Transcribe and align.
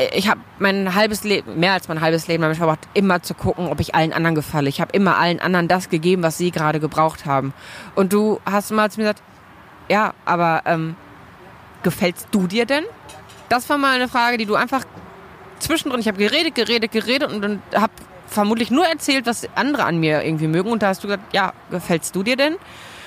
äh, 0.00 0.16
ich 0.16 0.28
habe 0.28 0.40
mein 0.58 0.94
halbes 0.94 1.24
Leben, 1.24 1.58
mehr 1.58 1.72
als 1.72 1.88
mein 1.88 2.00
halbes 2.00 2.26
Leben 2.28 2.42
damit 2.42 2.56
verbracht, 2.56 2.80
immer 2.94 3.22
zu 3.22 3.34
gucken, 3.34 3.68
ob 3.68 3.80
ich 3.80 3.94
allen 3.94 4.12
anderen 4.12 4.34
gefalle. 4.34 4.68
Ich 4.68 4.80
habe 4.80 4.92
immer 4.92 5.18
allen 5.18 5.40
anderen 5.40 5.68
das 5.68 5.88
gegeben, 5.88 6.22
was 6.22 6.38
sie 6.38 6.50
gerade 6.50 6.80
gebraucht 6.80 7.26
haben. 7.26 7.52
Und 7.94 8.12
du 8.12 8.40
hast 8.44 8.70
mal 8.70 8.90
zu 8.90 9.00
mir 9.00 9.04
gesagt, 9.04 9.22
ja, 9.88 10.14
aber 10.24 10.62
ähm, 10.66 10.96
gefällst 11.82 12.28
du 12.30 12.46
dir 12.46 12.66
denn? 12.66 12.84
Das 13.48 13.68
war 13.68 13.78
mal 13.78 13.94
eine 13.94 14.08
Frage, 14.08 14.36
die 14.36 14.46
du 14.46 14.54
einfach 14.54 14.84
zwischendrin, 15.58 16.00
ich 16.00 16.08
habe 16.08 16.18
geredet, 16.18 16.54
geredet, 16.54 16.92
geredet 16.92 17.32
und, 17.32 17.44
und 17.44 17.62
habe 17.74 17.92
vermutlich 18.28 18.70
nur 18.70 18.86
erzählt, 18.86 19.26
was 19.26 19.48
andere 19.56 19.84
an 19.84 19.98
mir 19.98 20.22
irgendwie 20.22 20.46
mögen. 20.46 20.70
Und 20.70 20.82
da 20.82 20.88
hast 20.88 21.02
du 21.02 21.08
gesagt, 21.08 21.34
ja, 21.34 21.52
gefällst 21.70 22.14
du 22.14 22.22
dir 22.22 22.36
denn? 22.36 22.56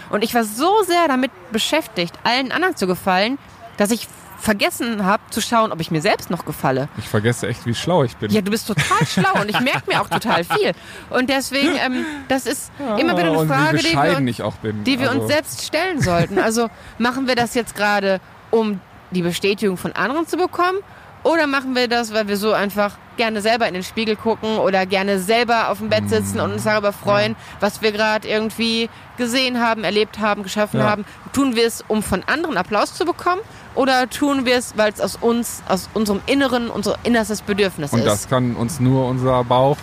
Und 0.09 0.23
ich 0.23 0.35
war 0.35 0.43
so 0.43 0.83
sehr 0.83 1.07
damit 1.07 1.31
beschäftigt, 1.51 2.13
allen 2.23 2.51
anderen 2.51 2.75
zu 2.75 2.85
gefallen, 2.85 3.39
dass 3.77 3.89
ich 3.89 4.07
vergessen 4.43 5.05
habe 5.05 5.23
zu 5.29 5.41
schauen, 5.41 5.71
ob 5.71 5.79
ich 5.79 5.89
mir 5.89 6.01
selbst 6.01 6.29
noch 6.29 6.45
gefalle. 6.45 6.89
Ich 6.97 7.07
vergesse 7.07 7.47
echt, 7.47 7.65
wie 7.65 7.73
schlau 7.73 8.03
ich 8.03 8.17
bin. 8.17 8.29
Ja, 8.29 8.41
du 8.41 8.51
bist 8.51 8.67
total 8.67 9.05
schlau 9.05 9.41
und 9.41 9.49
ich 9.49 9.59
merke 9.61 9.83
mir 9.87 10.01
auch 10.01 10.09
total 10.09 10.43
viel. 10.43 10.73
Und 11.09 11.29
deswegen, 11.29 11.75
ähm, 11.77 12.05
das 12.27 12.45
ist 12.45 12.71
immer 12.79 13.17
wieder 13.17 13.31
eine 13.31 13.47
Frage, 13.47 13.77
die 13.77 13.93
wir, 13.93 14.17
uns, 14.17 14.55
bin. 14.57 14.83
die 14.83 14.99
wir 14.99 15.09
also, 15.09 15.21
uns 15.21 15.31
selbst 15.31 15.65
stellen 15.65 16.01
sollten. 16.01 16.39
Also 16.39 16.69
machen 16.97 17.27
wir 17.27 17.35
das 17.35 17.55
jetzt 17.55 17.75
gerade, 17.75 18.19
um 18.51 18.81
die 19.11 19.21
Bestätigung 19.21 19.77
von 19.77 19.93
anderen 19.93 20.27
zu 20.27 20.35
bekommen? 20.35 20.79
Oder 21.23 21.47
machen 21.47 21.73
wir 21.75 21.87
das, 21.87 22.13
weil 22.13 22.27
wir 22.27 22.35
so 22.37 22.51
einfach 22.51 22.97
gerne 23.15 23.41
selber 23.41 23.67
in 23.67 23.73
den 23.75 23.83
Spiegel 23.83 24.15
gucken 24.15 24.57
oder 24.57 24.85
gerne 24.85 25.19
selber 25.19 25.69
auf 25.69 25.77
dem 25.77 25.89
Bett 25.89 26.09
sitzen 26.09 26.39
und 26.39 26.51
uns 26.51 26.63
darüber 26.63 26.91
freuen, 26.91 27.35
was 27.59 27.81
wir 27.81 27.91
gerade 27.91 28.27
irgendwie 28.27 28.89
gesehen 29.17 29.61
haben, 29.61 29.83
erlebt 29.83 30.19
haben, 30.19 30.43
geschaffen 30.43 30.79
Ja. 30.79 30.89
haben? 30.89 31.05
Tun 31.31 31.55
wir 31.55 31.65
es, 31.65 31.83
um 31.87 32.03
von 32.03 32.23
anderen 32.25 32.57
Applaus 32.57 32.93
zu 32.95 33.05
bekommen? 33.05 33.41
Oder 33.75 34.09
tun 34.09 34.45
wir 34.45 34.55
es, 34.57 34.73
weil 34.77 34.91
es 34.91 34.99
aus 34.99 35.15
uns, 35.15 35.63
aus 35.69 35.89
unserem 35.93 36.21
Inneren, 36.25 36.69
unser 36.69 36.97
innerstes 37.03 37.41
Bedürfnis 37.41 37.93
Und 37.93 37.99
ist? 37.99 38.05
das 38.07 38.29
kann 38.29 38.55
uns 38.55 38.79
nur 38.79 39.05
unser 39.07 39.43
Bauch 39.43 39.77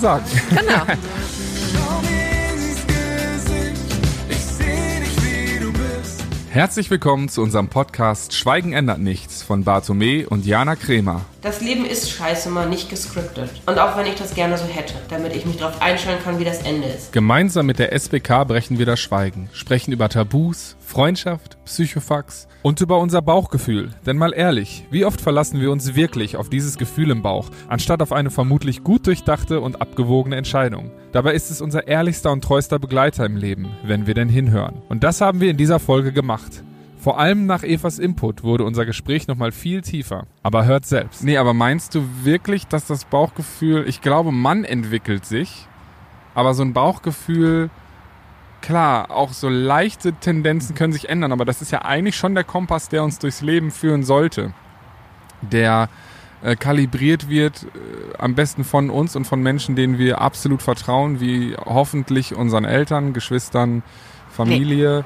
sagen. 0.00 0.24
Genau. 0.50 0.82
Herzlich 6.54 6.88
willkommen 6.88 7.28
zu 7.28 7.42
unserem 7.42 7.66
Podcast 7.66 8.32
Schweigen 8.32 8.74
ändert 8.74 9.00
nichts 9.00 9.42
von 9.42 9.64
Bartome 9.64 10.28
und 10.28 10.46
Jana 10.46 10.76
Kremer. 10.76 11.22
Das 11.44 11.60
Leben 11.60 11.84
ist 11.84 12.10
scheiße 12.10 12.48
mal 12.48 12.66
nicht 12.66 12.88
gescriptet. 12.88 13.50
Und 13.66 13.78
auch 13.78 13.98
wenn 13.98 14.06
ich 14.06 14.14
das 14.14 14.34
gerne 14.34 14.56
so 14.56 14.64
hätte, 14.64 14.94
damit 15.10 15.36
ich 15.36 15.44
mich 15.44 15.58
darauf 15.58 15.82
einstellen 15.82 16.18
kann, 16.24 16.38
wie 16.38 16.44
das 16.44 16.62
Ende 16.62 16.88
ist. 16.88 17.12
Gemeinsam 17.12 17.66
mit 17.66 17.78
der 17.78 17.92
SBK 17.92 18.44
brechen 18.44 18.78
wir 18.78 18.86
das 18.86 18.98
Schweigen, 18.98 19.50
sprechen 19.52 19.92
über 19.92 20.08
Tabus, 20.08 20.74
Freundschaft, 20.80 21.58
Psychofax 21.66 22.48
und 22.62 22.80
über 22.80 22.98
unser 22.98 23.20
Bauchgefühl. 23.20 23.90
Denn 24.06 24.16
mal 24.16 24.32
ehrlich, 24.32 24.86
wie 24.90 25.04
oft 25.04 25.20
verlassen 25.20 25.60
wir 25.60 25.70
uns 25.70 25.94
wirklich 25.94 26.38
auf 26.38 26.48
dieses 26.48 26.78
Gefühl 26.78 27.10
im 27.10 27.20
Bauch, 27.20 27.50
anstatt 27.68 28.00
auf 28.00 28.12
eine 28.12 28.30
vermutlich 28.30 28.82
gut 28.82 29.06
durchdachte 29.06 29.60
und 29.60 29.82
abgewogene 29.82 30.36
Entscheidung? 30.36 30.92
Dabei 31.12 31.34
ist 31.34 31.50
es 31.50 31.60
unser 31.60 31.86
ehrlichster 31.86 32.32
und 32.32 32.42
treuster 32.42 32.78
Begleiter 32.78 33.26
im 33.26 33.36
Leben, 33.36 33.76
wenn 33.84 34.06
wir 34.06 34.14
denn 34.14 34.30
hinhören. 34.30 34.80
Und 34.88 35.04
das 35.04 35.20
haben 35.20 35.42
wir 35.42 35.50
in 35.50 35.58
dieser 35.58 35.78
Folge 35.78 36.10
gemacht. 36.10 36.64
Vor 37.04 37.18
allem 37.18 37.44
nach 37.44 37.64
Evas 37.64 37.98
Input 37.98 38.44
wurde 38.44 38.64
unser 38.64 38.86
Gespräch 38.86 39.28
nochmal 39.28 39.52
viel 39.52 39.82
tiefer. 39.82 40.26
Aber 40.42 40.64
hört 40.64 40.86
selbst. 40.86 41.22
Nee, 41.22 41.36
aber 41.36 41.52
meinst 41.52 41.94
du 41.94 42.02
wirklich, 42.22 42.66
dass 42.66 42.86
das 42.86 43.04
Bauchgefühl, 43.04 43.86
ich 43.86 44.00
glaube, 44.00 44.32
man 44.32 44.64
entwickelt 44.64 45.26
sich, 45.26 45.66
aber 46.34 46.54
so 46.54 46.62
ein 46.62 46.72
Bauchgefühl, 46.72 47.68
klar, 48.62 49.10
auch 49.10 49.34
so 49.34 49.50
leichte 49.50 50.14
Tendenzen 50.14 50.74
können 50.74 50.94
sich 50.94 51.10
ändern, 51.10 51.32
aber 51.32 51.44
das 51.44 51.60
ist 51.60 51.70
ja 51.72 51.82
eigentlich 51.82 52.16
schon 52.16 52.34
der 52.34 52.44
Kompass, 52.44 52.88
der 52.88 53.04
uns 53.04 53.18
durchs 53.18 53.42
Leben 53.42 53.70
führen 53.70 54.02
sollte. 54.02 54.54
Der 55.42 55.90
äh, 56.42 56.56
kalibriert 56.56 57.28
wird, 57.28 57.64
äh, 57.64 58.16
am 58.16 58.34
besten 58.34 58.64
von 58.64 58.88
uns 58.88 59.14
und 59.14 59.26
von 59.26 59.42
Menschen, 59.42 59.76
denen 59.76 59.98
wir 59.98 60.22
absolut 60.22 60.62
vertrauen, 60.62 61.20
wie 61.20 61.54
hoffentlich 61.66 62.34
unseren 62.34 62.64
Eltern, 62.64 63.12
Geschwistern, 63.12 63.82
Familie. 64.30 65.04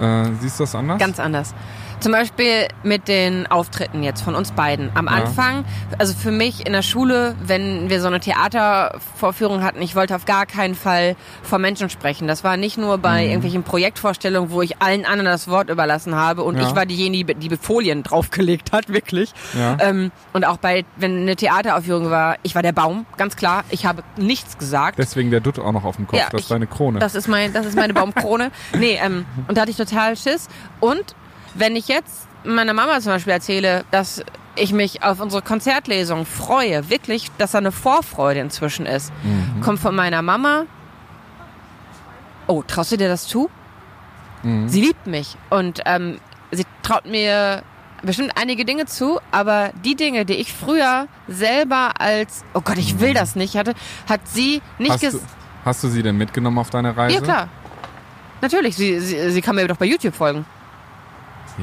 Äh, 0.00 0.30
siehst 0.40 0.58
du 0.60 0.64
das 0.64 0.74
anders? 0.74 0.98
Ganz 0.98 1.18
anders. 1.18 1.54
Zum 2.00 2.12
Beispiel 2.12 2.68
mit 2.82 3.08
den 3.08 3.46
Auftritten 3.46 4.02
jetzt 4.02 4.20
von 4.22 4.34
uns 4.34 4.52
beiden. 4.52 4.90
Am. 4.94 5.08
Anfang, 5.08 5.64
also 5.98 6.14
für 6.14 6.30
mich 6.30 6.66
in 6.66 6.72
der 6.72 6.82
Schule, 6.82 7.34
wenn 7.42 7.88
wir 7.88 8.00
so 8.00 8.06
eine 8.06 8.20
Theatervorführung 8.20 9.62
hatten, 9.62 9.80
ich 9.80 9.96
wollte 9.96 10.14
auf 10.14 10.24
gar 10.24 10.46
keinen 10.46 10.74
Fall 10.74 11.16
vor 11.42 11.58
Menschen 11.58 11.88
sprechen. 11.90 12.28
Das 12.28 12.44
war 12.44 12.56
nicht 12.56 12.76
nur 12.76 12.98
bei 12.98 13.22
Mhm. 13.22 13.28
irgendwelchen 13.30 13.62
Projektvorstellungen, 13.62 14.50
wo 14.50 14.62
ich 14.62 14.80
allen 14.82 15.04
anderen 15.06 15.26
das 15.26 15.48
Wort 15.48 15.70
überlassen 15.70 16.14
habe 16.14 16.42
und 16.42 16.58
Ja. 16.58 16.68
ich 16.68 16.76
war 16.76 16.86
diejenige, 16.86 17.34
die 17.34 17.48
die 17.48 17.56
Folien 17.56 18.02
draufgelegt 18.02 18.72
hat, 18.72 18.88
wirklich. 18.92 19.32
Ja. 19.58 19.76
Ähm, 19.80 20.12
und 20.32 20.44
auch 20.46 20.58
bei, 20.58 20.84
wenn 20.96 21.22
eine 21.22 21.34
Theateraufführung 21.36 22.10
war, 22.10 22.36
ich 22.42 22.54
war 22.54 22.62
der 22.62 22.72
Baum, 22.72 23.06
ganz 23.16 23.36
klar. 23.36 23.64
Ich 23.70 23.86
habe 23.86 24.02
nichts 24.16 24.58
gesagt. 24.58 24.98
Deswegen 24.98 25.30
der 25.30 25.40
Dutt 25.40 25.58
auch 25.58 25.72
noch 25.72 25.84
auf 25.84 25.96
dem 25.96 26.06
Kopf, 26.06 26.18
Ja, 26.18 26.28
das 26.30 26.42
ist 26.42 26.50
deine 26.50 26.66
Krone. 26.66 26.98
Das 26.98 27.14
ist 27.14 27.26
mein, 27.28 27.52
das 27.52 27.64
ist 27.66 27.74
meine 27.76 27.94
Baumkrone. 27.94 28.50
nee, 28.78 28.98
ähm, 29.02 29.24
und 29.48 29.56
da 29.56 29.62
hatte 29.62 29.70
ich 29.70 29.76
total 29.76 30.16
Schiss. 30.16 30.48
Und 30.80 31.14
wenn 31.58 31.76
ich 31.76 31.88
jetzt 31.88 32.26
meiner 32.44 32.74
Mama 32.74 33.00
zum 33.00 33.12
Beispiel 33.12 33.32
erzähle, 33.32 33.84
dass 33.90 34.22
ich 34.54 34.72
mich 34.72 35.02
auf 35.02 35.20
unsere 35.20 35.42
Konzertlesung 35.42 36.24
freue, 36.24 36.88
wirklich, 36.88 37.30
dass 37.38 37.52
da 37.52 37.58
eine 37.58 37.72
Vorfreude 37.72 38.40
inzwischen 38.40 38.86
ist, 38.86 39.12
Mhm. 39.22 39.60
kommt 39.60 39.78
von 39.80 39.94
meiner 39.94 40.22
Mama. 40.22 40.64
Oh, 42.46 42.62
traust 42.66 42.92
du 42.92 42.96
dir 42.96 43.08
das 43.08 43.26
zu? 43.26 43.50
Mhm. 44.42 44.68
Sie 44.68 44.80
liebt 44.80 45.06
mich 45.06 45.36
und 45.50 45.80
ähm, 45.84 46.18
sie 46.52 46.64
traut 46.82 47.06
mir 47.06 47.62
bestimmt 48.02 48.32
einige 48.36 48.64
Dinge 48.64 48.86
zu, 48.86 49.18
aber 49.32 49.70
die 49.84 49.96
Dinge, 49.96 50.24
die 50.24 50.34
ich 50.34 50.52
früher 50.52 51.08
selber 51.26 52.00
als, 52.00 52.44
oh 52.54 52.60
Gott, 52.60 52.78
ich 52.78 53.00
will 53.00 53.14
das 53.14 53.34
nicht 53.34 53.56
hatte, 53.56 53.74
hat 54.08 54.20
sie 54.28 54.62
nicht 54.78 54.92
hast, 54.92 55.02
du, 55.02 55.20
hast 55.64 55.82
du 55.82 55.88
sie 55.88 56.02
denn 56.02 56.16
mitgenommen 56.16 56.58
auf 56.58 56.70
deine 56.70 56.96
Reise? 56.96 57.16
ja, 57.16 57.20
klar. 57.20 57.48
Natürlich, 58.42 58.76
sie, 58.76 59.00
sie, 59.00 59.30
sie 59.30 59.40
kann 59.42 59.56
mir 59.56 59.66
doch 59.66 59.78
bei 59.78 59.86
YouTube 59.86 60.14
folgen. 60.14 60.44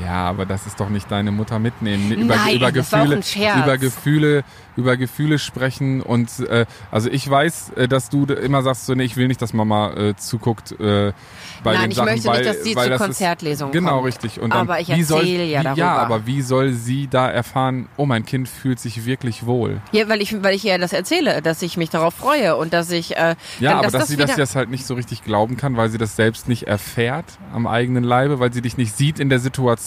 Ja, 0.02 0.28
aber 0.30 0.46
das 0.46 0.66
ist 0.66 0.80
doch 0.80 0.90
nicht 0.90 1.10
deine 1.12 1.32
Mutter 1.32 1.60
mitnehmen. 1.60 2.12
Über, 2.12 2.36
Nein, 2.36 2.56
über 2.56 2.72
das 2.72 2.90
Gefühle, 2.90 3.22
über 3.64 3.78
Gefühle, 3.78 4.44
über 4.76 4.98
Gefühle 4.98 5.38
sprechen 5.38 6.02
und 6.02 6.40
äh, 6.40 6.66
also 6.90 7.10
ich 7.10 7.30
weiß, 7.30 7.74
äh, 7.76 7.88
dass 7.88 8.10
du 8.10 8.26
immer 8.26 8.64
sagst, 8.64 8.88
so 8.88 8.96
nee, 8.96 9.04
ich 9.04 9.18
will 9.18 9.28
nicht, 9.28 9.42
dass 9.42 9.54
Mama 9.54 9.94
äh, 9.94 10.16
zuguckt 10.16 10.72
äh, 10.80 11.14
bei 11.64 11.74
Nein, 11.74 11.82
den 11.84 11.92
ich 11.92 11.98
Sachen, 11.98 12.10
möchte 12.10 12.28
weil, 12.28 12.38
nicht, 12.42 12.50
dass 12.50 12.64
sie 12.64 12.76
weil 12.76 12.90
das 12.90 13.02
Konzertlesung 13.02 13.72
Genau, 13.72 13.96
kommt. 13.98 14.08
richtig. 14.08 14.40
Und 14.40 14.52
dann, 14.52 14.62
Aber 14.62 14.80
ich 14.80 14.90
wie 14.90 15.04
soll, 15.04 15.20
erzähle 15.22 15.46
ja 15.46 15.62
darüber. 15.64 15.80
Ja, 15.80 15.98
aber 15.98 16.26
wie 16.26 16.42
soll 16.42 16.74
sie 16.74 17.08
da 17.08 17.30
erfahren, 17.30 17.88
oh, 17.96 18.06
mein 18.08 18.26
Kind 18.26 18.50
fühlt 18.50 18.80
sich 18.80 19.06
wirklich 19.06 19.46
wohl? 19.46 19.80
Ja, 19.92 20.10
weil 20.10 20.22
ich, 20.22 20.42
weil 20.44 20.56
ich 20.56 20.66
ihr 20.66 20.78
das 20.80 20.92
erzähle, 20.92 21.42
dass 21.44 21.62
ich 21.62 21.78
mich 21.78 21.92
darauf 21.92 22.16
freue 22.16 22.56
und 22.56 22.74
dass 22.74 22.90
ich, 22.90 23.16
äh, 23.16 23.36
Ja, 23.60 23.70
dann, 23.72 23.80
aber 23.86 23.92
dass, 23.92 24.08
sie 24.08 24.16
wieder, 24.18 24.26
das 24.26 24.38
jetzt 24.38 24.56
halt 24.56 24.72
nicht 24.72 24.86
so 24.88 24.96
richtig 24.96 25.24
glauben 25.24 25.56
kann, 25.56 25.78
weil 25.78 25.90
sie 25.90 26.00
das 26.00 26.16
selbst 26.16 26.50
nicht 26.50 26.64
erfährt 26.64 27.26
am 27.54 27.68
eigenen 27.68 28.04
Leibe, 28.04 28.40
weil 28.40 28.52
sie 28.52 28.62
dich 28.64 28.76
nicht 28.78 28.98
sieht 28.98 29.20
in 29.20 29.30
der 29.30 29.40
Situation, 29.40 29.83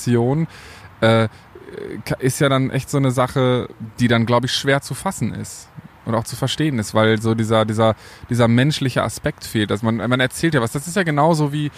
äh, 1.01 1.29
ist 2.19 2.41
ja 2.41 2.49
dann 2.49 2.71
echt 2.71 2.91
so 2.91 2.97
eine 2.97 3.11
Sache, 3.11 3.69
die 3.99 4.09
dann, 4.09 4.27
glaube 4.27 4.47
ich, 4.47 4.53
schwer 4.53 4.81
zu 4.81 4.95
fassen 4.95 5.35
ist. 5.35 5.69
Und 6.05 6.15
auch 6.15 6.25
zu 6.25 6.37
verstehen 6.37 6.79
ist, 6.79 6.95
weil 6.95 7.21
so 7.21 7.35
dieser, 7.35 7.65
dieser, 7.65 7.97
dieser 8.31 8.47
menschliche 8.47 9.03
Aspekt 9.03 9.43
fehlt. 9.45 9.73
Also 9.73 9.85
man, 9.85 9.97
man 9.97 10.21
erzählt 10.21 10.55
ja 10.55 10.61
was. 10.61 10.71
Das 10.71 10.87
ist 10.87 10.95
ja 10.95 11.03
genauso 11.03 11.53
wie, 11.53 11.73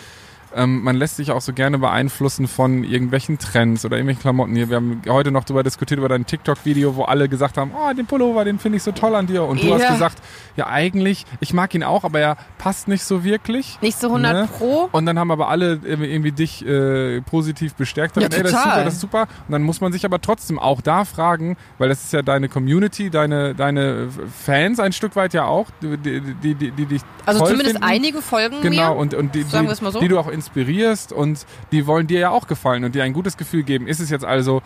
ähm, 0.54 0.82
man 0.82 0.96
lässt 0.96 1.16
sich 1.16 1.30
auch 1.30 1.40
so 1.40 1.52
gerne 1.52 1.78
beeinflussen 1.78 2.48
von 2.48 2.84
irgendwelchen 2.84 3.38
Trends 3.38 3.84
oder 3.84 3.96
irgendwelchen 3.96 4.22
Klamotten. 4.22 4.54
Hier, 4.54 4.68
wir 4.68 4.76
haben 4.76 5.02
heute 5.08 5.30
noch 5.30 5.44
darüber 5.44 5.62
diskutiert, 5.62 5.98
über 5.98 6.08
dein 6.08 6.26
TikTok-Video, 6.26 6.96
wo 6.96 7.04
alle 7.04 7.28
gesagt 7.28 7.56
haben, 7.56 7.72
oh, 7.74 7.92
den 7.94 8.06
Pullover, 8.06 8.44
den 8.44 8.58
finde 8.58 8.76
ich 8.76 8.82
so 8.82 8.92
toll 8.92 9.14
an 9.14 9.26
dir. 9.26 9.44
Und 9.44 9.62
du 9.62 9.72
hast 9.74 9.82
Ja. 9.82 9.92
gesagt, 9.92 10.18
ja 10.56 10.66
eigentlich, 10.68 11.26
ich 11.40 11.52
mag 11.52 11.74
ihn 11.74 11.82
auch, 11.82 12.04
aber 12.04 12.20
er 12.20 12.36
passt 12.58 12.88
nicht 12.88 13.04
so 13.04 13.24
wirklich. 13.24 13.78
nicht 13.80 13.98
so 13.98 14.08
100 14.08 14.32
Ne? 14.34 14.48
pro. 14.58 14.88
Und 14.92 15.06
dann 15.06 15.18
haben 15.18 15.30
aber 15.30 15.48
alle 15.48 15.80
irgendwie 15.84 16.32
dich 16.32 16.64
äh, 16.66 17.20
positiv 17.22 17.74
bestärkt. 17.74 18.16
Ja, 18.16 18.22
Ey, 18.22 18.28
das 18.28 18.38
ist 18.38 18.50
total. 18.50 18.62
super, 18.72 18.84
das 18.84 18.94
ist 18.94 19.00
super. 19.00 19.22
Und 19.46 19.52
dann 19.52 19.62
muss 19.62 19.80
man 19.80 19.92
sich 19.92 20.04
aber 20.04 20.20
trotzdem 20.20 20.58
auch 20.58 20.80
da 20.80 21.04
fragen, 21.04 21.56
weil 21.78 21.88
das 21.88 22.02
ist 22.04 22.12
ja 22.12 22.22
deine 22.22 22.48
Community, 22.48 23.10
deine, 23.10 23.54
deine 23.54 24.08
Fans 24.44 24.80
ein 24.80 24.92
Stück 24.92 25.16
weit 25.16 25.34
ja 25.34 25.44
auch, 25.44 25.66
die, 25.82 25.96
die, 25.98 26.20
die, 26.20 26.54
die, 26.54 26.70
die 26.72 26.86
dich 26.86 27.02
Also 27.26 27.40
zumindest 27.44 27.72
finden. 27.72 27.84
einige 27.84 28.22
folgen 28.22 28.56
Genau, 28.62 28.94
mir. 28.94 29.00
und, 29.00 29.14
und 29.14 29.34
die, 29.34 29.42
Sagen 29.42 29.68
die, 29.68 29.90
so. 29.90 30.00
die 30.00 30.08
du 30.08 30.18
auch 30.18 30.28
inspirierst 30.48 31.12
und 31.12 31.46
die 31.72 31.86
wollen 31.86 32.06
dir 32.06 32.20
ja 32.20 32.30
auch 32.30 32.46
gefallen 32.46 32.84
und 32.84 32.94
dir 32.94 33.04
ein 33.04 33.12
gutes 33.12 33.36
Gefühl 33.36 33.62
geben. 33.62 33.86
Ist 33.86 34.00
es 34.00 34.10
jetzt 34.10 34.24
also 34.24 34.62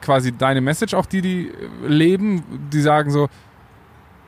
quasi 0.00 0.32
deine 0.32 0.60
Message, 0.60 0.94
auch 0.94 1.06
die, 1.06 1.20
die 1.22 1.48
äh, 1.48 1.86
leben, 1.86 2.42
die 2.72 2.80
sagen 2.80 3.10
so, 3.10 3.28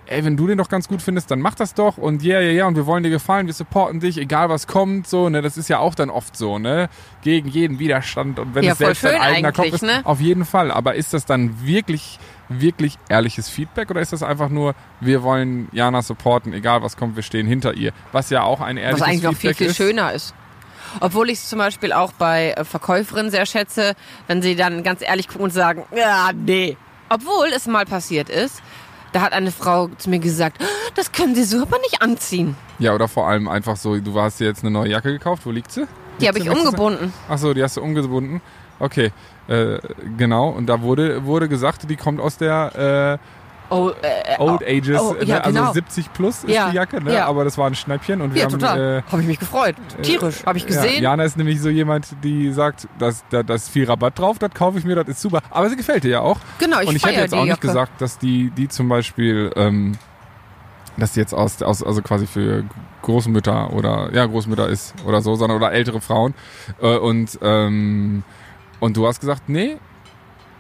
ey, 0.07 0.23
wenn 0.23 0.37
du 0.37 0.47
den 0.47 0.59
doch 0.59 0.69
ganz 0.69 0.87
gut 0.87 1.01
findest, 1.01 1.31
dann 1.31 1.41
mach 1.41 1.55
das 1.55 1.73
doch 1.73 1.97
und 1.97 2.23
ja, 2.23 2.39
ja, 2.39 2.51
ja, 2.53 2.67
und 2.67 2.77
wir 2.77 2.85
wollen 2.85 3.03
dir 3.03 3.11
gefallen, 3.11 3.47
wir 3.47 3.55
supporten 3.55 4.01
dich, 4.01 4.19
egal 4.19 4.51
was 4.51 4.67
kommt, 4.67 5.09
so, 5.09 5.31
ne, 5.31 5.41
das 5.41 5.57
ist 5.57 5.69
ja 5.69 5.79
auch 5.79 5.95
dann 5.95 6.11
oft 6.11 6.37
so, 6.37 6.59
ne, 6.59 6.91
gegen 7.23 7.49
jeden 7.49 7.79
Widerstand 7.79 8.39
und 8.39 8.55
wenn 8.55 8.65
Ja, 8.65 8.73
es 8.73 8.79
selbst 8.79 9.03
dein 9.03 9.19
eigener 9.21 9.51
Kopf 9.53 9.73
ist, 9.73 9.83
ne? 9.83 10.03
auf 10.05 10.21
jeden 10.21 10.45
Fall, 10.45 10.71
aber 10.71 10.95
ist 10.95 11.15
das 11.15 11.25
dann 11.25 11.67
wirklich, 11.67 12.19
wirklich 12.51 12.99
ehrliches 13.09 13.49
Feedback 13.49 13.91
oder 13.91 14.03
ist 14.03 14.13
das 14.13 14.23
einfach 14.23 14.51
nur, 14.51 14.75
wir 15.01 15.23
wollen 15.23 15.69
Jana 15.73 16.03
supporten, 16.03 16.53
egal 16.53 16.83
was 16.83 16.99
kommt, 16.99 17.17
wir 17.17 17.23
stehen 17.23 17.47
hinter 17.47 17.73
ihr, 17.73 17.93
was 18.13 18.29
ja 18.29 18.43
auch 18.43 18.61
ein 18.61 18.77
Was 18.77 18.83
ehrliches 18.83 19.03
eigentlich 19.03 19.23
noch 19.23 19.31
viel, 19.31 19.55
Feedback 19.55 19.57
viel 19.57 19.67
ist. 19.69 19.77
schöner 19.77 20.13
ist. 20.13 20.35
Obwohl 21.01 21.31
ich 21.31 21.39
es 21.39 21.49
zum 21.49 21.59
Beispiel 21.59 21.93
auch 21.93 22.13
bei 22.13 22.53
äh, 22.53 22.65
Verkäuferinnen 22.65 23.31
sehr 23.31 23.47
schätze, 23.47 23.95
wenn 24.27 24.43
sie 24.43 24.57
dann 24.57 24.83
ganz 24.83 25.03
ehrlich 25.03 25.29
gucken 25.29 25.45
und 25.45 25.53
sagen, 25.53 25.85
ja, 25.97 26.31
nee, 26.35 26.77
Obwohl 27.09 27.49
es 27.55 27.67
mal 27.67 27.85
passiert 27.85 28.29
ist, 28.31 28.63
da 29.13 29.21
hat 29.21 29.33
eine 29.33 29.53
Frau 29.53 29.89
zu 29.99 30.11
mir 30.11 30.19
gesagt, 30.19 30.57
"Ah, 30.61 30.67
das 30.95 31.13
können 31.13 31.35
Sie 31.35 31.45
so 31.45 31.63
aber 31.63 31.79
nicht 31.79 32.03
anziehen. 32.03 32.57
Ja, 32.79 32.95
oder 32.95 33.07
vor 33.09 33.29
allem 33.29 33.47
einfach 33.49 33.77
so, 33.77 33.97
du 34.01 34.21
hast 34.21 34.41
dir 34.41 34.47
jetzt 34.47 34.63
eine 34.63 34.71
neue 34.73 34.91
Jacke 34.91 35.13
gekauft, 35.13 35.43
wo 35.47 35.51
liegt 35.51 35.71
sie? 35.71 35.87
Die 36.21 36.27
habe 36.29 36.39
ich 36.39 36.49
umgebunden. 36.51 37.13
Achso, 37.29 37.55
die 37.55 37.63
hast 37.63 37.77
du 37.77 37.83
umgebunden. 37.83 38.41
Okay, 38.81 39.13
äh, 39.47 39.79
genau. 40.17 40.49
Und 40.49 40.67
da 40.67 40.81
wurde, 40.83 41.25
wurde 41.25 41.49
gesagt, 41.49 41.89
die 41.89 41.97
kommt 41.97 42.21
aus 42.21 42.37
der 42.39 43.19
Oh, 43.21 43.44
äh, 43.71 44.35
äh, 44.35 44.39
Old 44.39 44.63
Ages, 44.63 45.01
oh, 45.01 45.17
ja, 45.21 45.37
ne? 45.37 45.45
also 45.45 45.59
genau. 45.59 45.73
70 45.73 46.13
plus 46.13 46.45
ist 46.45 46.55
Ja, 46.55 46.71
die 46.71 46.77
Jacke, 46.77 47.03
ne? 47.03 47.15
ja. 47.15 47.27
aber 47.27 47.45
das 47.45 47.57
war 47.59 47.67
ein 47.67 47.75
Schnäppchen 47.75 48.21
und 48.21 48.35
wir 48.35 48.41
ja, 48.43 48.47
haben... 48.47 48.59
total. 48.59 48.99
Äh, 48.99 49.03
habe 49.11 49.23
ich 49.23 49.29
mich 49.29 49.39
gefreut. 49.39 49.75
Tierisch. 50.03 50.45
Habe 50.45 50.59
ich 50.59 50.67
gesehen. 50.67 50.97
Ja, 50.97 51.11
Jana 51.11 51.25
ist 51.25 51.37
nämlich 51.37 51.61
so 51.61 51.69
jemand, 51.69 52.09
die 52.23 52.53
sagt, 52.53 52.89
dass, 52.99 53.25
da, 53.31 53.41
ist 53.55 53.71
viel 53.71 53.85
Rabatt 53.85 54.19
drauf, 54.19 54.39
das 54.39 54.53
kaufe 54.53 54.79
ich 54.79 54.85
mir, 54.85 54.95
das 54.97 55.09
ist 55.09 55.21
super. 55.21 55.41
Aber 55.51 55.69
sie 55.71 55.77
gefällt 55.77 56.05
dir 56.05 56.11
ja 56.11 56.21
auch. 56.21 56.39
Genau, 56.59 56.81
ich 56.81 56.89
Und 56.89 56.97
ich 56.97 57.05
hätte 57.05 57.21
jetzt 57.21 57.35
auch 57.35 57.41
nicht 57.41 57.49
Jacke. 57.49 57.67
gesagt, 57.67 58.01
dass 58.01 58.19
die, 58.19 58.51
die 58.51 58.69
zum 58.69 58.89
Beispiel, 58.89 59.51
ähm, 59.57 59.93
dass 60.97 61.13
die 61.13 61.21
jetzt 61.21 61.35
aus, 61.35 61.63
aus, 61.63 61.83
also 61.83 62.03
quasi 62.03 62.27
für 62.27 62.65
Großmütter 63.03 63.73
oder 63.73 64.11
ja 64.13 64.25
Großmütter 64.27 64.69
ist 64.69 64.95
oder 65.05 65.21
so, 65.21 65.35
sondern 65.35 65.57
oder 65.57 65.73
ältere 65.73 66.01
Frauen. 66.01 66.35
Äh, 66.81 66.97
und 66.97 67.39
ähm, 67.43 68.25
und 68.81 68.97
du 68.97 69.07
hast 69.07 69.21
gesagt, 69.21 69.49
nee, 69.49 69.79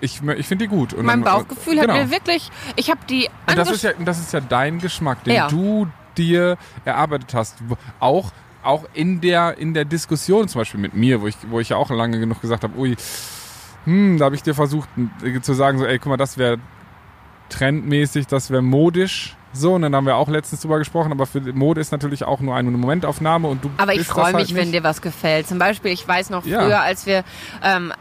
ich, 0.00 0.20
ich 0.22 0.46
finde 0.46 0.64
die 0.64 0.68
gut. 0.68 0.92
Und 0.92 1.04
mein 1.06 1.22
dann- 1.22 1.32
Bauchgefühl 1.34 1.76
genau. 1.80 1.94
hat 1.94 2.04
mir 2.04 2.10
wirklich, 2.10 2.50
ich 2.76 2.90
habe 2.90 3.00
die 3.08 3.28
Und 3.46 3.56
das 3.58 3.70
ist 3.70 3.82
ja, 3.82 3.92
das 4.04 4.18
ist 4.20 4.32
ja 4.32 4.40
dein 4.40 4.78
Geschmack, 4.78 5.24
den 5.24 5.34
Ja. 5.34 5.48
du 5.48 5.88
dir 6.16 6.56
erarbeitet 6.84 7.34
hast. 7.34 7.56
Auch, 8.00 8.30
auch 8.62 8.84
in 8.94 9.20
der, 9.20 9.58
in 9.58 9.74
der 9.74 9.84
Diskussion 9.84 10.48
zum 10.48 10.60
Beispiel 10.60 10.80
mit 10.80 10.94
mir, 10.94 11.20
wo 11.20 11.26
ich, 11.26 11.36
wo 11.48 11.60
ich 11.60 11.70
ja 11.70 11.76
auch 11.76 11.90
lange 11.90 12.18
genug 12.20 12.40
gesagt 12.40 12.62
habe, 12.64 12.78
ui, 12.78 12.96
hm, 13.84 14.18
da 14.18 14.26
habe 14.26 14.34
ich 14.34 14.42
dir 14.42 14.54
versucht 14.54 14.88
äh, 15.22 15.40
zu 15.40 15.54
sagen, 15.54 15.78
so, 15.78 15.84
ey, 15.86 15.98
guck 15.98 16.10
mal, 16.10 16.16
das 16.16 16.38
wäre 16.38 16.58
trendmäßig, 17.48 18.26
das 18.26 18.50
wäre 18.50 18.62
modisch. 18.62 19.36
So, 19.52 19.74
und 19.74 19.82
dann 19.82 19.94
haben 19.94 20.06
wir 20.06 20.16
auch 20.16 20.28
letztens 20.28 20.62
drüber 20.62 20.78
gesprochen, 20.78 21.12
aber 21.12 21.26
für 21.26 21.40
Mode 21.40 21.80
ist 21.80 21.92
natürlich 21.92 22.24
auch 22.24 22.40
nur 22.40 22.56
eine 22.56 22.70
Momentaufnahme 22.72 23.46
und 23.46 23.62
du 23.64 23.70
Aber 23.76 23.94
ich 23.94 24.04
freue 24.04 24.24
halt 24.32 24.36
mich, 24.36 24.54
wenn 24.54 24.62
nicht. 24.70 24.74
dir 24.74 24.82
was 24.82 25.00
gefällt. 25.00 25.46
Zum 25.46 25.60
Beispiel, 25.60 25.92
ich 25.92 26.06
weiß 26.08 26.30
noch 26.30 26.44
Ja. 26.44 26.60
früher, 26.62 26.80
als 26.80 27.06
wir 27.06 27.22
ähm, 27.62 27.92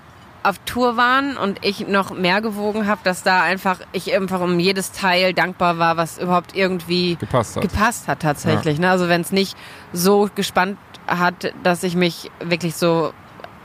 auf 0.44 0.60
Tour 0.66 0.98
waren 0.98 1.38
und 1.38 1.60
ich 1.64 1.88
noch 1.88 2.12
mehr 2.12 2.42
gewogen 2.42 2.88
habe, 2.88 3.02
dass 3.04 3.24
da 3.24 3.42
einfach 3.42 3.80
ich 3.94 4.14
einfach 4.14 4.42
um 4.42 4.60
jedes 4.60 4.92
Teil 4.92 5.34
dankbar 5.34 5.78
war, 5.78 5.98
was 5.98 6.18
überhaupt 6.18 6.56
irgendwie 6.56 7.16
gepasst 7.16 7.56
hat. 7.56 7.64
gepasst 7.64 8.08
hat 8.08 8.20
tatsächlich. 8.20 8.80
Ne? 8.80 8.90
Also 8.90 9.08
wenn 9.08 9.22
es 9.22 9.32
nicht 9.32 9.58
so 9.94 10.30
gespannt 10.36 10.78
hat, 11.08 11.54
dass 11.64 11.84
ich 11.84 11.96
mich 11.96 12.30
wirklich 12.40 12.76
so 12.76 13.14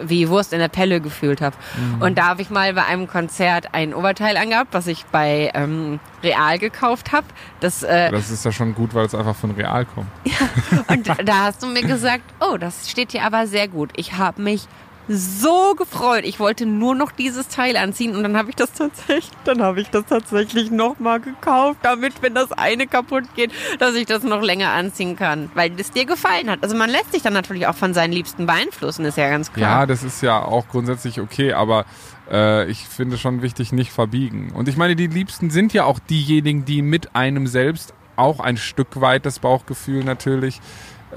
wie 0.00 0.28
Wurst 0.28 0.52
in 0.52 0.60
der 0.60 0.68
Pelle 0.68 1.00
gefühlt 1.00 1.40
habe. 1.40 1.56
Mhm. 1.76 2.02
Und 2.02 2.18
da 2.18 2.26
habe 2.26 2.42
ich 2.42 2.50
mal 2.50 2.72
bei 2.74 2.84
einem 2.84 3.08
Konzert 3.08 3.68
ein 3.72 3.94
Oberteil 3.94 4.36
angehabt, 4.36 4.72
was 4.72 4.86
ich 4.86 5.04
bei 5.06 5.50
ähm, 5.54 5.98
Real 6.22 6.58
gekauft 6.58 7.12
habe. 7.12 7.26
Das 7.60 7.82
äh, 7.82 8.10
das 8.10 8.30
ist 8.30 8.44
ja 8.44 8.52
schon 8.52 8.74
gut, 8.74 8.94
weil 8.94 9.06
es 9.06 9.14
einfach 9.14 9.34
von 9.34 9.50
Real 9.52 9.84
kommt. 9.84 10.08
und 10.88 11.08
da 11.28 11.44
hast 11.44 11.62
du 11.62 11.66
mir 11.66 11.82
gesagt, 11.82 12.24
oh, 12.40 12.56
das 12.56 12.88
steht 12.88 13.12
dir 13.12 13.24
aber 13.24 13.46
sehr 13.46 13.68
gut. 13.68 13.90
Ich 13.96 14.14
habe 14.14 14.40
mich 14.40 14.68
so 15.08 15.74
gefreut. 15.74 16.24
Ich 16.24 16.38
wollte 16.38 16.66
nur 16.66 16.94
noch 16.94 17.10
dieses 17.12 17.48
Teil 17.48 17.76
anziehen 17.76 18.14
und 18.14 18.22
dann 18.22 18.36
habe 18.36 18.50
ich 18.50 18.56
das 18.56 18.72
tatsächlich, 18.72 19.30
dann 19.44 19.62
habe 19.62 19.80
ich 19.80 19.88
das 19.90 20.04
tatsächlich 20.06 20.70
noch 20.70 20.98
mal 20.98 21.18
gekauft, 21.20 21.78
damit 21.82 22.20
wenn 22.22 22.34
das 22.34 22.52
eine 22.52 22.86
kaputt 22.86 23.24
geht, 23.34 23.50
dass 23.78 23.94
ich 23.94 24.06
das 24.06 24.22
noch 24.22 24.42
länger 24.42 24.70
anziehen 24.70 25.16
kann, 25.16 25.50
weil 25.54 25.72
es 25.78 25.90
dir 25.90 26.04
gefallen 26.04 26.50
hat. 26.50 26.62
Also 26.62 26.76
man 26.76 26.90
lässt 26.90 27.12
sich 27.12 27.22
dann 27.22 27.32
natürlich 27.32 27.66
auch 27.66 27.74
von 27.74 27.94
seinen 27.94 28.12
Liebsten 28.12 28.46
beeinflussen, 28.46 29.04
ist 29.04 29.16
ja 29.16 29.30
ganz 29.30 29.48
Ja, 29.48 29.52
klar. 29.54 29.86
das 29.86 30.02
ist 30.02 30.22
ja 30.22 30.42
auch 30.42 30.68
grundsätzlich 30.68 31.20
okay, 31.20 31.52
aber 31.54 31.86
äh, 32.30 32.70
ich 32.70 32.86
finde 32.86 33.16
schon 33.16 33.40
wichtig, 33.42 33.72
nicht 33.72 33.90
verbiegen. 33.92 34.52
Und 34.52 34.68
ich 34.68 34.76
meine, 34.76 34.94
die 34.94 35.06
Liebsten 35.06 35.48
sind 35.50 35.72
ja 35.72 35.84
auch 35.84 35.98
diejenigen, 35.98 36.64
die 36.66 36.82
mit 36.82 37.16
einem 37.16 37.46
selbst 37.46 37.94
auch 38.16 38.40
ein 38.40 38.56
Stück 38.56 39.00
weit 39.00 39.24
das 39.24 39.38
Bauchgefühl 39.38 40.04
natürlich 40.04 40.60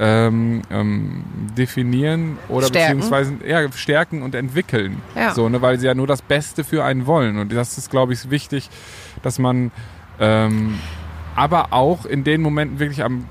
ähm, 0.03 0.63
ähm, 0.71 1.23
definieren 1.55 2.39
oder 2.49 2.65
Stärken. 2.67 2.97
beziehungsweise 2.97 3.35
ja, 3.45 3.71
stärken 3.71 4.23
und 4.23 4.33
entwickeln. 4.33 4.99
Ja. 5.15 5.33
So, 5.35 5.47
ne, 5.47 5.61
weil 5.61 5.77
sie 5.79 5.85
ja 5.85 5.93
nur 5.93 6.07
das 6.07 6.23
Beste 6.23 6.63
für 6.63 6.83
einen 6.83 7.05
wollen. 7.05 7.37
Und 7.37 7.53
das 7.53 7.77
ist, 7.77 7.91
glaube 7.91 8.13
ich, 8.13 8.31
wichtig, 8.31 8.69
dass 9.21 9.37
man 9.37 9.71
ähm, 10.19 10.79
aber 11.35 11.71
auch 11.71 12.05
in 12.05 12.23
den 12.23 12.41
Momenten 12.41 12.79
wirklich 12.79 13.03
am 13.03 13.25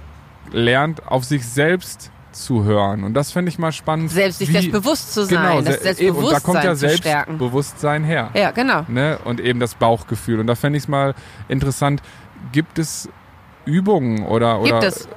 lernt, 0.53 1.07
auf 1.09 1.25
sich 1.25 1.45
selbst 1.47 2.11
zu 2.33 2.63
hören. 2.63 3.03
Und 3.03 3.15
das 3.15 3.33
fände 3.33 3.49
ich 3.49 3.59
mal 3.59 3.73
spannend. 3.73 4.11
Selbst 4.11 4.39
sich 4.39 4.53
selbstbewusst 4.53 5.13
zu 5.13 5.25
sein, 5.25 5.59
Genau, 5.59 5.61
das 5.63 5.83
se- 5.97 6.03
eben, 6.05 6.17
und 6.17 6.31
da 6.33 6.39
kommt 6.39 6.63
ja 6.63 6.77
Selbstbewusstsein. 6.77 7.25
Selbstbewusstsein 7.27 8.05
her. 8.05 8.31
Ja, 8.35 8.53
genau. 8.53 8.85
Ne? 8.87 9.19
Und 9.25 9.41
eben 9.41 9.59
das 9.59 9.75
Bauchgefühl. 9.75 10.39
Und 10.39 10.47
da 10.47 10.55
fände 10.55 10.77
ich 10.77 10.85
es 10.85 10.89
mal 10.89 11.15
interessant, 11.49 12.01
gibt 12.53 12.79
es 12.79 13.09
Übungen 13.65 14.25
oder, 14.25 14.61
oder 14.61 14.71
Gibt 14.81 14.85
es. 14.85 15.09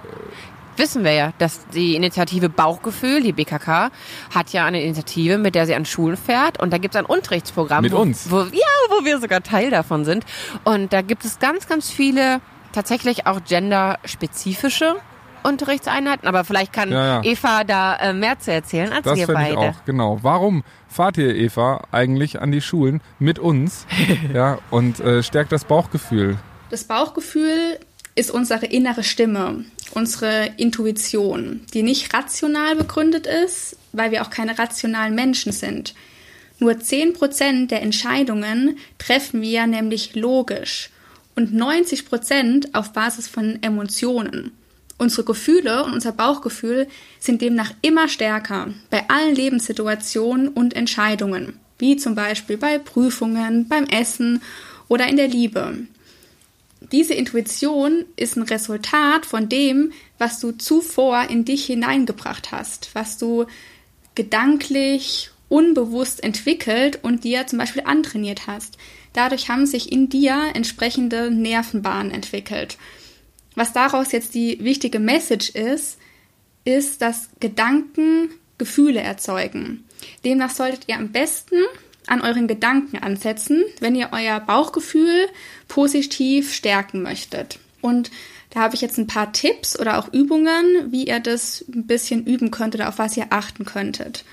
Wissen 0.78 1.04
wir 1.04 1.12
ja, 1.14 1.34
dass 1.38 1.68
die 1.68 1.96
Initiative 1.96 2.50
Bauchgefühl, 2.50 3.22
die 3.22 3.32
BKK, 3.32 3.92
hat 4.34 4.50
ja 4.54 4.66
eine 4.66 4.82
Initiative, 4.82 5.38
mit 5.38 5.56
der 5.56 5.66
sie 5.66 5.76
an 5.76 5.86
Schulen 5.86 6.18
fährt. 6.18 6.60
Und 6.60 6.72
da 6.74 6.78
gibt 6.78 6.96
es 6.96 7.00
ein 7.00 7.06
Unterrichtsprogramm. 7.06 7.84
Mit 7.84 7.92
wo, 7.94 7.98
uns? 7.98 8.30
Wo, 8.32 8.40
ja, 8.42 8.74
wo 8.90 9.06
wir 9.06 9.20
sogar 9.20 9.44
Teil 9.44 9.70
davon 9.70 10.06
sind. 10.06 10.26
Und 10.64 10.92
da 10.94 11.02
gibt 11.02 11.26
es 11.26 11.40
ganz, 11.40 11.68
ganz 11.68 11.90
viele 11.92 12.42
tatsächlich 12.72 13.28
auch 13.28 13.40
genderspezifische 13.44 14.96
Unterrichtseinheiten. 15.44 16.28
Aber 16.28 16.44
vielleicht 16.44 16.74
kann 16.74 16.92
Ja, 16.92 17.22
ja. 17.22 17.24
Eva 17.24 17.64
da 17.64 17.96
äh, 17.98 18.14
mehr 18.14 18.40
zu 18.40 18.52
erzählen 18.52 18.92
als 18.92 19.04
Das 19.06 19.18
wir 19.18 19.26
finde 19.28 19.42
ich 19.50 19.56
beide. 19.56 19.70
auch, 19.72 19.86
genau. 19.86 20.20
Warum 20.22 20.64
fahrt 20.88 21.18
ihr, 21.18 21.36
Eva, 21.36 21.84
eigentlich 21.92 22.42
an 22.42 22.52
die 22.52 22.62
Schulen 22.62 23.02
mit 23.20 23.40
uns 23.40 23.86
ja, 24.34 24.58
und 24.72 25.00
äh, 25.00 25.22
stärkt 25.24 25.52
das 25.52 25.66
Bauchgefühl? 25.66 26.38
Das 26.70 26.86
Bauchgefühl 26.86 27.78
ist 28.16 28.32
unsere 28.32 28.66
innere 28.68 29.04
Stimme, 29.04 29.66
unsere 29.94 30.52
Intuition, 30.58 31.62
die 31.74 31.84
nicht 31.84 32.14
rational 32.14 32.76
begründet 32.76 33.28
ist, 33.28 33.78
weil 33.92 34.12
wir 34.12 34.22
auch 34.22 34.30
keine 34.30 34.58
rationalen 34.58 35.16
Menschen 35.16 35.52
sind. 35.52 35.94
Nur 36.60 36.74
10% 36.74 37.68
der 37.68 37.82
Entscheidungen 37.82 38.78
treffen 38.98 39.42
wir 39.42 39.66
nämlich 39.68 40.16
logisch 40.16 40.90
und 41.36 41.54
90% 41.54 42.74
auf 42.74 42.94
Basis 42.94 43.28
von 43.28 43.62
Emotionen. 43.62 44.52
Unsere 44.98 45.24
Gefühle 45.24 45.84
und 45.84 45.94
unser 45.94 46.12
Bauchgefühl 46.12 46.88
sind 47.20 47.42
demnach 47.42 47.74
immer 47.82 48.08
stärker 48.08 48.70
bei 48.92 49.10
allen 49.10 49.36
Lebenssituationen 49.36 50.50
und 50.50 50.76
Entscheidungen, 50.76 51.60
wie 51.80 51.98
zum 51.98 52.14
Beispiel 52.14 52.58
bei 52.58 52.78
Prüfungen, 52.78 53.68
beim 53.68 53.86
Essen 53.86 54.42
oder 54.88 55.08
in 55.08 55.18
der 55.18 55.28
Liebe. 55.28 55.80
Diese 56.92 57.14
Intuition 57.14 58.06
ist 58.16 58.36
ein 58.36 58.44
Resultat 58.44 59.26
von 59.26 59.50
dem, 59.50 59.94
was 60.18 60.40
du 60.40 60.52
zuvor 60.52 61.30
in 61.30 61.46
dich 61.46 61.66
hineingebracht 61.66 62.52
hast, 62.52 62.90
was 62.94 63.18
du 63.18 63.46
gedanklich, 64.16 65.32
unbewusst 65.50 66.24
entwickelt 66.24 67.00
und 67.04 67.24
dir 67.24 67.46
zum 67.48 67.60
Beispiel 67.60 67.84
antrainiert 67.86 68.48
hast. 68.48 68.78
Dadurch 69.14 69.50
haben 69.50 69.66
sich 69.66 69.92
in 69.92 70.10
dir 70.10 70.52
entsprechende 70.54 71.30
Nervenbahnen 71.30 72.12
entwickelt. 72.12 72.78
Was 73.56 73.72
daraus 73.72 74.12
jetzt 74.12 74.34
die 74.34 74.58
wichtige 74.64 75.00
Message 75.00 75.50
ist, 75.52 76.00
ist, 76.66 77.02
dass 77.02 77.30
Gedanken 77.40 78.30
Gefühle 78.58 79.02
erzeugen. 79.02 79.84
Demnach 80.26 80.50
solltet 80.50 80.88
ihr 80.88 80.96
am 80.96 81.12
besten 81.12 81.58
an 82.08 82.22
euren 82.22 82.48
Gedanken 82.48 82.98
ansetzen, 82.98 83.64
wenn 83.80 83.96
ihr 83.96 84.10
euer 84.12 84.40
Bauchgefühl 84.40 85.28
positiv 85.68 86.54
stärken 86.54 87.02
möchtet. 87.02 87.60
Und 87.82 88.12
da 88.50 88.62
habe 88.62 88.76
ich 88.76 88.82
jetzt 88.82 88.98
ein 88.98 89.08
paar 89.08 89.32
Tipps 89.34 89.80
oder 89.80 89.98
auch 89.98 90.14
Übungen, 90.14 90.92
wie 90.92 91.08
ihr 91.08 91.20
das 91.20 91.66
ein 91.74 91.88
bisschen 91.88 92.26
üben 92.26 92.52
könnt 92.52 92.76
oder 92.76 92.90
auf 92.90 93.00
was 93.00 93.18
ihr 93.18 93.28
achten 93.32 93.66
könntet. 93.66 94.26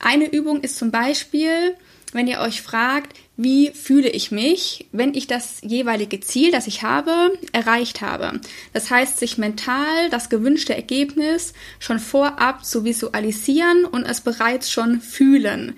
Eine 0.00 0.30
Übung 0.32 0.62
ist 0.62 0.76
zum 0.76 0.90
Beispiel, 0.90 1.76
wenn 2.12 2.26
ihr 2.26 2.40
euch 2.40 2.60
fragt, 2.60 3.16
wie 3.36 3.70
fühle 3.70 4.10
ich 4.10 4.30
mich, 4.30 4.86
wenn 4.92 5.14
ich 5.14 5.26
das 5.26 5.60
jeweilige 5.62 6.20
Ziel, 6.20 6.50
das 6.50 6.66
ich 6.66 6.82
habe, 6.82 7.38
erreicht 7.52 8.00
habe. 8.00 8.40
Das 8.72 8.90
heißt, 8.90 9.18
sich 9.18 9.38
mental 9.38 10.10
das 10.10 10.28
gewünschte 10.28 10.74
Ergebnis 10.74 11.54
schon 11.78 11.98
vorab 11.98 12.64
zu 12.64 12.84
visualisieren 12.84 13.84
und 13.84 14.04
es 14.04 14.20
bereits 14.20 14.70
schon 14.70 15.00
fühlen, 15.00 15.76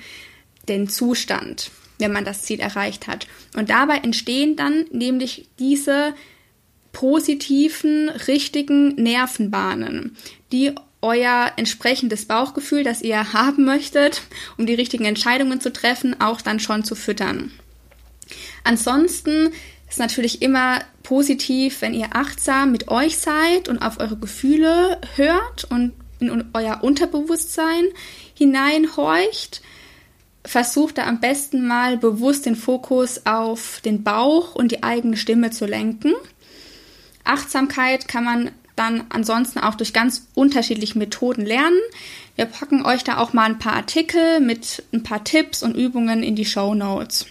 den 0.68 0.88
Zustand, 0.88 1.71
wenn 1.99 2.12
man 2.12 2.25
das 2.25 2.42
Ziel 2.42 2.61
erreicht 2.61 3.06
hat. 3.06 3.26
Und 3.56 3.71
dabei 3.71 3.99
entstehen 3.99 4.56
dann 4.56 4.87
nämlich 4.90 5.49
diese 5.59 6.14
positiven, 6.92 8.09
richtigen 8.09 8.94
Nervenbahnen, 8.94 10.16
die 10.52 10.73
euer 11.02 11.52
entsprechendes 11.56 12.25
Bauchgefühl, 12.25 12.83
das 12.83 13.02
ihr 13.02 13.35
haben 13.35 13.64
möchtet, 13.64 14.23
um 14.56 14.64
die 14.64 14.75
richtigen 14.75 15.04
Entscheidungen 15.04 15.61
zu 15.61 15.71
treffen, 15.73 16.18
auch 16.21 16.40
dann 16.40 16.61
schon 16.61 16.83
zu 16.83 16.94
füttern. 16.94 17.52
Ansonsten 18.62 19.52
ist 19.88 19.99
natürlich 19.99 20.40
immer 20.40 20.80
positiv, 21.02 21.83
wenn 21.83 21.92
ihr 21.92 22.16
achtsam 22.16 22.73
mit 22.73 22.88
euch 22.88 23.18
seid 23.18 23.68
und 23.68 23.78
auf 23.78 24.00
eure 24.00 24.16
Gefühle 24.16 24.99
hört 25.16 25.64
und 25.64 25.92
in 26.21 26.44
euer 26.54 26.83
Unterbewusstsein 26.83 27.85
hineinhorcht. 28.35 29.61
Versucht 30.44 30.98
da 30.98 31.06
am 31.06 31.20
besten 31.20 31.66
mal 31.66 31.96
bewusst 31.96 32.46
den 32.46 32.56
Fokus 32.56 33.24
auf 33.24 33.80
den 33.84 34.02
Bauch 34.02 34.54
und 34.54 34.72
die 34.72 34.82
eigene 34.82 35.16
Stimme 35.16 35.50
zu 35.50 35.66
lenken. 35.66 36.12
Achtsamkeit 37.24 38.08
kann 38.08 38.24
man 38.24 38.50
dann 38.76 39.04
ansonsten 39.08 39.60
auch 39.60 39.76
durch 39.76 39.92
ganz 39.92 40.26
unterschiedliche 40.34 40.98
Methoden 40.98 41.46
lernen. 41.46 41.78
Wir 42.36 42.46
packen 42.46 42.84
euch 42.84 43.04
da 43.04 43.18
auch 43.18 43.32
mal 43.32 43.44
ein 43.44 43.58
paar 43.58 43.74
Artikel 43.74 44.40
mit 44.40 44.82
ein 44.92 45.02
paar 45.02 45.24
Tipps 45.24 45.62
und 45.62 45.76
Übungen 45.76 46.22
in 46.22 46.34
die 46.34 46.44
Show 46.44 46.74
Notes. 46.74 47.26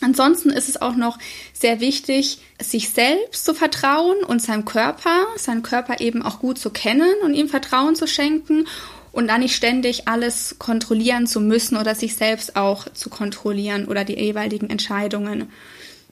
Ansonsten 0.00 0.50
ist 0.50 0.68
es 0.68 0.80
auch 0.80 0.94
noch 0.94 1.18
sehr 1.54 1.80
wichtig, 1.80 2.40
sich 2.60 2.90
selbst 2.90 3.46
zu 3.46 3.54
vertrauen 3.54 4.24
und 4.24 4.42
seinem 4.42 4.66
Körper, 4.66 5.24
seinen 5.36 5.62
Körper 5.62 6.00
eben 6.00 6.22
auch 6.22 6.40
gut 6.40 6.58
zu 6.58 6.68
kennen 6.68 7.14
und 7.24 7.32
ihm 7.32 7.48
Vertrauen 7.48 7.96
zu 7.96 8.06
schenken 8.06 8.66
und 9.16 9.28
dann 9.28 9.40
nicht 9.40 9.56
ständig 9.56 10.08
alles 10.08 10.56
kontrollieren 10.58 11.26
zu 11.26 11.40
müssen 11.40 11.78
oder 11.78 11.94
sich 11.94 12.16
selbst 12.16 12.54
auch 12.54 12.86
zu 12.92 13.08
kontrollieren 13.08 13.86
oder 13.86 14.04
die 14.04 14.14
jeweiligen 14.14 14.68
Entscheidungen. 14.68 15.50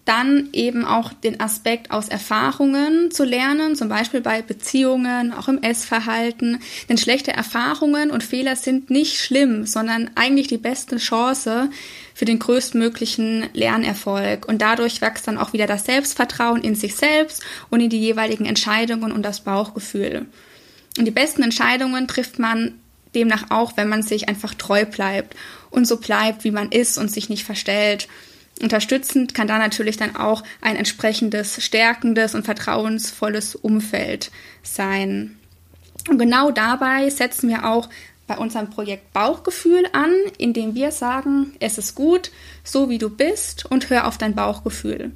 Dann 0.06 0.48
eben 0.52 0.86
auch 0.86 1.12
den 1.12 1.38
Aspekt 1.38 1.90
aus 1.90 2.08
Erfahrungen 2.08 3.10
zu 3.10 3.24
lernen, 3.24 3.76
zum 3.76 3.90
Beispiel 3.90 4.22
bei 4.22 4.40
Beziehungen, 4.40 5.34
auch 5.34 5.48
im 5.48 5.62
Essverhalten. 5.62 6.60
Denn 6.88 6.96
schlechte 6.96 7.32
Erfahrungen 7.32 8.10
und 8.10 8.22
Fehler 8.22 8.56
sind 8.56 8.88
nicht 8.88 9.20
schlimm, 9.20 9.66
sondern 9.66 10.10
eigentlich 10.14 10.46
die 10.46 10.58
beste 10.58 10.96
Chance 10.96 11.68
für 12.14 12.24
den 12.24 12.38
größtmöglichen 12.38 13.50
Lernerfolg. 13.52 14.48
Und 14.48 14.62
dadurch 14.62 15.02
wächst 15.02 15.28
dann 15.28 15.36
auch 15.36 15.52
wieder 15.52 15.66
das 15.66 15.84
Selbstvertrauen 15.84 16.62
in 16.62 16.74
sich 16.74 16.96
selbst 16.96 17.42
und 17.68 17.80
in 17.80 17.90
die 17.90 18.00
jeweiligen 18.00 18.46
Entscheidungen 18.46 19.12
und 19.12 19.22
das 19.22 19.40
Bauchgefühl. 19.40 20.24
Und 20.96 21.04
die 21.04 21.10
besten 21.10 21.42
Entscheidungen 21.42 22.08
trifft 22.08 22.38
man 22.38 22.74
demnach 23.14 23.50
auch, 23.50 23.76
wenn 23.76 23.88
man 23.88 24.02
sich 24.02 24.28
einfach 24.28 24.54
treu 24.54 24.84
bleibt 24.84 25.34
und 25.70 25.86
so 25.86 25.96
bleibt, 25.96 26.44
wie 26.44 26.50
man 26.50 26.70
ist 26.70 26.98
und 26.98 27.10
sich 27.10 27.28
nicht 27.28 27.44
verstellt. 27.44 28.08
Unterstützend 28.62 29.34
kann 29.34 29.48
da 29.48 29.58
natürlich 29.58 29.96
dann 29.96 30.16
auch 30.16 30.42
ein 30.60 30.76
entsprechendes 30.76 31.64
stärkendes 31.64 32.34
und 32.34 32.44
vertrauensvolles 32.44 33.56
Umfeld 33.56 34.30
sein. 34.62 35.36
Und 36.08 36.18
genau 36.18 36.50
dabei 36.50 37.10
setzen 37.10 37.48
wir 37.48 37.66
auch 37.66 37.88
bei 38.26 38.38
unserem 38.38 38.70
Projekt 38.70 39.12
Bauchgefühl 39.12 39.86
an, 39.92 40.12
indem 40.38 40.74
wir 40.74 40.92
sagen, 40.92 41.52
es 41.60 41.78
ist 41.78 41.94
gut, 41.94 42.30
so 42.62 42.88
wie 42.88 42.98
du 42.98 43.10
bist 43.10 43.66
und 43.66 43.90
hör 43.90 44.06
auf 44.06 44.18
dein 44.18 44.34
Bauchgefühl. 44.34 45.12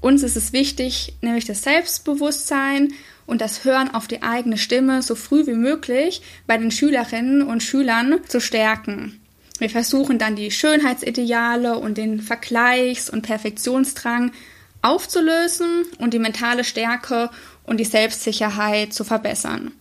Uns 0.00 0.22
ist 0.22 0.36
es 0.36 0.52
wichtig, 0.52 1.14
nämlich 1.22 1.44
das 1.44 1.62
Selbstbewusstsein 1.62 2.92
und 3.28 3.42
das 3.42 3.64
Hören 3.64 3.94
auf 3.94 4.08
die 4.08 4.22
eigene 4.22 4.56
Stimme 4.56 5.02
so 5.02 5.14
früh 5.14 5.46
wie 5.46 5.52
möglich 5.52 6.22
bei 6.46 6.56
den 6.56 6.70
Schülerinnen 6.70 7.42
und 7.42 7.62
Schülern 7.62 8.20
zu 8.26 8.40
stärken. 8.40 9.20
Wir 9.58 9.68
versuchen 9.68 10.18
dann 10.18 10.34
die 10.34 10.50
Schönheitsideale 10.50 11.78
und 11.78 11.98
den 11.98 12.22
Vergleichs- 12.22 13.10
und 13.10 13.22
Perfektionsdrang 13.22 14.32
aufzulösen 14.80 15.84
und 15.98 16.14
die 16.14 16.18
mentale 16.18 16.64
Stärke 16.64 17.28
und 17.64 17.78
die 17.78 17.84
Selbstsicherheit 17.84 18.94
zu 18.94 19.04
verbessern. 19.04 19.72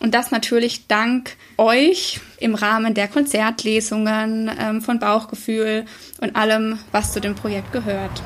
Und 0.00 0.12
das 0.12 0.30
natürlich 0.30 0.86
dank 0.86 1.36
euch 1.56 2.20
im 2.40 2.54
Rahmen 2.54 2.92
der 2.92 3.08
Konzertlesungen 3.08 4.50
ähm, 4.58 4.82
von 4.82 4.98
Bauchgefühl 4.98 5.86
und 6.20 6.36
allem, 6.36 6.78
was 6.90 7.12
zu 7.12 7.20
dem 7.20 7.36
Projekt 7.36 7.72
gehört. 7.72 8.22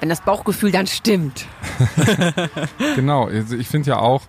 Wenn 0.00 0.10
das 0.10 0.20
Bauchgefühl 0.20 0.72
dann 0.72 0.86
stimmt. 0.86 1.46
Genau, 2.96 3.26
also 3.26 3.56
ich 3.56 3.68
finde 3.68 3.90
ja 3.90 3.98
auch, 3.98 4.22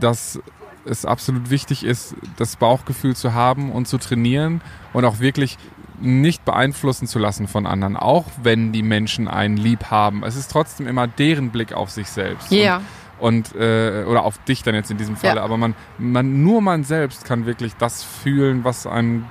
dass 0.00 0.40
es 0.84 1.04
absolut 1.04 1.50
wichtig 1.50 1.84
ist, 1.84 2.14
das 2.36 2.56
Bauchgefühl 2.56 3.16
zu 3.16 3.34
haben 3.34 3.72
und 3.72 3.88
zu 3.88 3.98
trainieren 3.98 4.60
und 4.92 5.04
auch 5.04 5.18
wirklich 5.20 5.58
nicht 6.00 6.44
beeinflussen 6.44 7.06
zu 7.06 7.18
lassen 7.18 7.48
von 7.48 7.66
anderen, 7.66 7.96
auch 7.96 8.26
wenn 8.42 8.72
die 8.72 8.82
Menschen 8.82 9.28
einen 9.28 9.56
lieb 9.56 9.90
haben. 9.90 10.24
Es 10.24 10.36
ist 10.36 10.50
trotzdem 10.50 10.86
immer 10.86 11.06
deren 11.06 11.50
Blick 11.50 11.72
auf 11.72 11.90
sich 11.90 12.08
selbst. 12.08 12.50
Ja. 12.50 12.82
Und, 13.18 13.52
und 13.54 13.60
äh, 13.60 14.04
oder 14.06 14.24
auf 14.24 14.38
dich 14.38 14.62
dann 14.62 14.74
jetzt 14.74 14.90
in 14.90 14.98
diesem 14.98 15.16
Falle. 15.16 15.36
Ja. 15.36 15.44
Aber 15.44 15.56
man, 15.56 15.74
man, 15.98 16.42
nur 16.42 16.60
man 16.60 16.84
selbst 16.84 17.24
kann 17.24 17.46
wirklich 17.46 17.74
das 17.76 18.02
fühlen, 18.02 18.64
was 18.64 18.86
einem 18.86 19.26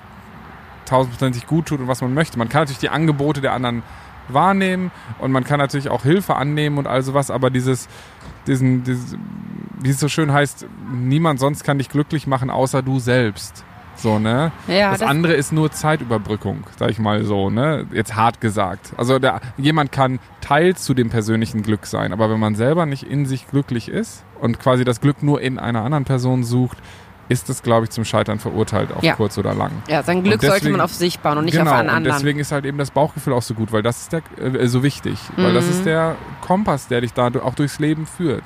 tausendprozentig 0.86 1.48
gut 1.48 1.68
tut 1.68 1.80
und 1.80 1.88
was 1.88 2.02
man 2.02 2.14
möchte. 2.14 2.38
Man 2.38 2.50
kann 2.50 2.62
natürlich 2.62 2.80
die 2.80 2.90
Angebote 2.90 3.42
der 3.42 3.54
anderen 3.54 3.84
wahrnehmen 4.30 4.92
und 5.20 5.32
man 5.32 5.44
kann 5.44 5.60
natürlich 5.60 5.90
auch 5.90 6.04
Hilfe 6.04 6.36
annehmen 6.36 6.78
und 6.78 6.88
all 6.88 7.02
sowas, 7.02 7.32
aber 7.32 7.50
dieses, 7.50 7.88
diesen, 8.48 8.84
dieses, 8.84 9.16
wie 9.82 9.90
es 9.90 10.00
so 10.00 10.08
schön 10.08 10.32
heißt, 10.32 10.66
niemand 10.94 11.40
sonst 11.40 11.64
kann 11.64 11.78
dich 11.78 11.90
glücklich 11.90 12.28
machen, 12.28 12.50
außer 12.50 12.82
du 12.82 13.00
selbst. 13.00 13.64
So, 13.96 14.18
ne? 14.18 14.52
Ja, 14.68 14.90
das, 14.92 15.02
das- 15.02 15.10
andere 15.10 15.34
ist 15.34 15.52
nur 15.54 15.72
Zeitüberbrückung, 15.72 16.64
sag 16.78 16.90
ich 16.90 16.98
mal 16.98 17.24
so, 17.26 17.52
ne? 17.52 17.86
Jetzt 17.94 18.16
hart 18.16 18.42
gesagt. 18.42 18.92
Also 18.98 19.20
der, 19.20 19.40
jemand 19.58 19.92
kann 19.92 20.18
Teil 20.42 20.76
zu 20.76 20.96
dem 20.96 21.12
persönlichen 21.12 21.62
Glück 21.62 21.86
sein, 21.86 22.12
aber 22.12 22.30
wenn 22.32 22.40
man 22.40 22.56
selber 22.56 22.88
nicht 22.88 23.04
in 23.04 23.28
sich 23.28 23.48
glücklich 23.48 23.90
ist 23.90 24.24
und 24.42 24.60
quasi 24.60 24.84
das 24.84 25.00
Glück 25.00 25.22
nur 25.22 25.42
in 25.42 25.60
einer 25.60 25.84
anderen 25.84 26.06
Person 26.06 26.44
sucht, 26.44 26.80
ist 27.30 27.48
das, 27.50 27.64
glaube 27.64 27.86
ich, 27.86 27.90
zum 27.90 28.04
Scheitern 28.06 28.38
verurteilt, 28.40 28.92
auf 28.92 29.02
Ja. 29.04 29.16
kurz 29.16 29.38
oder 29.38 29.54
lang. 29.54 29.72
Ja, 29.88 30.04
sein 30.04 30.24
Glück 30.24 30.34
Und 30.36 30.44
deswegen- 30.44 30.52
sollte 30.62 30.70
man 30.72 30.82
auf 30.82 30.94
sich 30.94 31.20
bauen 31.20 31.38
und 31.38 31.46
nicht 31.46 31.58
genau, 31.58 31.72
auf 31.72 31.78
einen 31.78 31.90
und 31.90 31.96
anderen. 31.96 32.18
deswegen 32.18 32.40
ist 32.40 32.52
halt 32.52 32.66
eben 32.66 32.78
das 32.78 32.92
Bauchgefühl 32.92 33.34
auch 33.34 33.42
so 33.42 33.54
gut, 33.54 33.72
weil 33.72 33.82
das 33.82 34.02
ist 34.02 34.14
der, 34.14 34.22
äh, 34.42 34.68
so 34.68 34.84
wichtig. 34.84 35.18
Weil 35.38 35.54
das 35.54 35.66
Mhm. 35.66 35.72
ist 35.72 35.86
der 35.86 36.16
Kompass, 36.42 36.88
der 36.90 37.02
dich 37.02 37.14
da 37.14 37.30
auch 37.42 37.56
durchs 37.56 37.80
Leben 37.80 38.06
führt. 38.06 38.44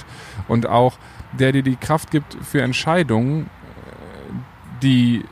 Und 0.47 0.67
auch 0.67 0.93
der 1.33 1.51
dir 1.51 1.63
die 1.63 1.75
Kraft 1.75 2.11
gibt 2.11 2.37
für 2.43 2.61
Entscheidungen, 2.61 3.43
äh, 3.45 4.79
die 4.83 5.25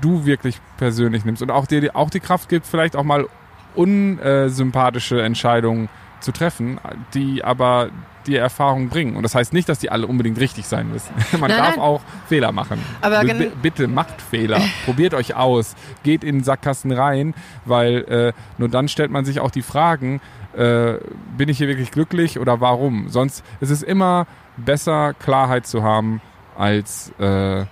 du 0.00 0.24
wirklich 0.24 0.58
persönlich 0.78 1.24
nimmst. 1.26 1.42
Und 1.42 1.50
auch 1.50 1.66
dir 1.66 1.94
auch 1.94 2.08
die 2.10 2.20
Kraft 2.20 2.48
gibt, 2.48 2.66
vielleicht 2.66 2.96
auch 2.96 3.04
mal 3.04 3.26
unsympathische 3.74 5.20
Entscheidungen 5.22 5.88
zu 6.20 6.32
treffen, 6.32 6.78
die 7.14 7.44
aber 7.44 7.90
dir 8.26 8.40
Erfahrung 8.40 8.88
bringen. 8.88 9.16
Und 9.16 9.22
das 9.22 9.34
heißt 9.34 9.52
nicht, 9.52 9.68
dass 9.68 9.78
die 9.78 9.90
alle 9.90 10.06
unbedingt 10.06 10.38
richtig 10.38 10.66
sein 10.66 10.90
müssen. 10.90 11.12
Man 11.32 11.50
Nein, 11.50 11.58
darf 11.58 11.76
nein. 11.76 11.80
auch 11.80 12.00
Fehler 12.28 12.52
machen. 12.52 12.80
Aber 13.00 13.22
B 13.22 13.50
bitte 13.62 13.88
macht 13.88 14.20
Fehler. 14.20 14.60
Probiert 14.84 15.14
euch 15.14 15.34
aus. 15.34 15.74
Geht 16.02 16.24
in 16.24 16.42
Sackgassen 16.42 16.92
rein, 16.92 17.34
weil 17.64 18.04
äh, 18.04 18.32
nur 18.58 18.68
dann 18.68 18.88
stellt 18.88 19.10
man 19.10 19.24
sich 19.24 19.40
auch 19.40 19.50
die 19.50 19.62
Fragen, 19.62 20.20
äh, 20.56 20.94
bin 21.36 21.48
ich 21.48 21.58
hier 21.58 21.68
wirklich 21.68 21.90
glücklich 21.90 22.38
oder 22.38 22.60
warum? 22.60 23.08
Sonst 23.08 23.44
ist 23.60 23.70
es 23.70 23.82
immer 23.82 24.26
besser, 24.56 25.14
Klarheit 25.14 25.66
zu 25.66 25.82
haben, 25.82 26.20
als 26.56 27.12
äh, 27.18 27.64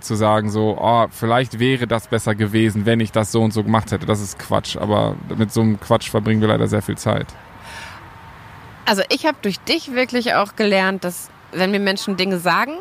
zu 0.00 0.14
sagen 0.14 0.50
so, 0.50 0.78
oh, 0.80 1.06
vielleicht 1.10 1.58
wäre 1.58 1.86
das 1.86 2.08
besser 2.08 2.34
gewesen, 2.34 2.86
wenn 2.86 3.00
ich 3.00 3.12
das 3.12 3.32
so 3.32 3.42
und 3.42 3.52
so 3.52 3.62
gemacht 3.62 3.92
hätte. 3.92 4.06
Das 4.06 4.20
ist 4.20 4.38
Quatsch. 4.38 4.76
Aber 4.76 5.14
mit 5.36 5.52
so 5.52 5.60
einem 5.60 5.78
Quatsch 5.78 6.08
verbringen 6.10 6.40
wir 6.40 6.48
leider 6.48 6.66
sehr 6.66 6.82
viel 6.82 6.96
Zeit. 6.96 7.26
Also 8.90 9.04
ich 9.08 9.24
habe 9.24 9.38
durch 9.40 9.60
dich 9.60 9.92
wirklich 9.92 10.34
auch 10.34 10.56
gelernt, 10.56 11.04
dass 11.04 11.30
wenn 11.52 11.70
mir 11.70 11.78
Menschen 11.78 12.16
Dinge 12.16 12.40
sagen, 12.40 12.72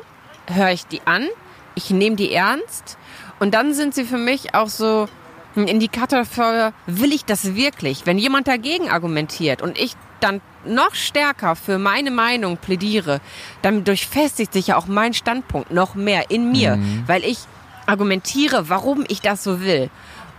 höre 0.47 0.71
ich 0.71 0.87
die 0.87 1.01
an, 1.05 1.27
ich 1.75 1.91
nehme 1.91 2.15
die 2.15 2.33
ernst 2.33 2.97
und 3.39 3.53
dann 3.53 3.75
sind 3.75 3.93
sie 3.93 4.05
für 4.05 4.17
mich 4.17 4.55
auch 4.55 4.69
so 4.69 5.07
ein 5.55 5.67
Indikator 5.67 6.25
für, 6.25 6.73
will 6.87 7.13
ich 7.13 7.25
das 7.25 7.53
wirklich? 7.53 8.07
Wenn 8.07 8.17
jemand 8.17 8.47
dagegen 8.47 8.89
argumentiert 8.89 9.61
und 9.61 9.77
ich 9.77 9.93
dann 10.19 10.41
noch 10.65 10.95
stärker 10.95 11.55
für 11.55 11.77
meine 11.77 12.09
Meinung 12.09 12.57
plädiere, 12.57 13.21
dann 13.61 13.83
durchfestigt 13.83 14.51
sich 14.51 14.65
ja 14.65 14.77
auch 14.77 14.87
mein 14.87 15.13
Standpunkt 15.13 15.69
noch 15.69 15.93
mehr 15.93 16.31
in 16.31 16.51
mir, 16.51 16.79
weil 17.05 17.23
ich 17.23 17.37
argumentiere, 17.85 18.67
warum 18.67 19.05
ich 19.07 19.21
das 19.21 19.43
so 19.43 19.61
will. 19.61 19.91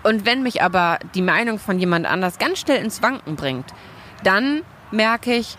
Und 0.02 0.26
wenn 0.26 0.42
mich 0.42 0.62
aber 0.62 0.98
die 1.14 1.22
Meinung 1.22 1.60
von 1.60 1.78
jemand 1.78 2.06
anders 2.06 2.38
ganz 2.38 2.58
schnell 2.58 2.82
ins 2.82 3.02
Wanken 3.02 3.36
bringt, 3.36 3.66
dann 4.24 4.62
merke 4.90 5.34
ich, 5.34 5.56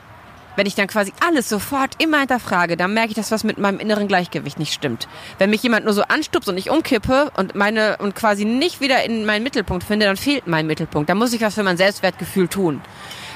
wenn 0.57 0.67
ich 0.67 0.75
dann 0.75 0.87
quasi 0.87 1.13
alles 1.25 1.47
sofort 1.47 1.91
immer 2.03 2.19
hinterfrage, 2.19 2.75
dann 2.75 2.93
merke 2.93 3.09
ich, 3.09 3.15
dass 3.15 3.31
was 3.31 3.43
mit 3.43 3.57
meinem 3.57 3.79
inneren 3.79 4.07
Gleichgewicht 4.07 4.59
nicht 4.59 4.73
stimmt. 4.73 5.07
Wenn 5.37 5.49
mich 5.49 5.63
jemand 5.63 5.85
nur 5.85 5.93
so 5.93 6.03
anstupst 6.03 6.49
und 6.49 6.57
ich 6.57 6.69
umkippe 6.69 7.31
und 7.37 7.55
meine 7.55 7.97
und 7.97 8.15
quasi 8.15 8.43
nicht 8.43 8.81
wieder 8.81 9.03
in 9.03 9.25
meinen 9.25 9.43
Mittelpunkt 9.43 9.83
finde, 9.85 10.07
dann 10.07 10.17
fehlt 10.17 10.47
mein 10.47 10.67
Mittelpunkt. 10.67 11.09
Da 11.09 11.15
muss 11.15 11.31
ich 11.33 11.41
was 11.41 11.55
für 11.55 11.63
mein 11.63 11.77
Selbstwertgefühl 11.77 12.47
tun. 12.49 12.81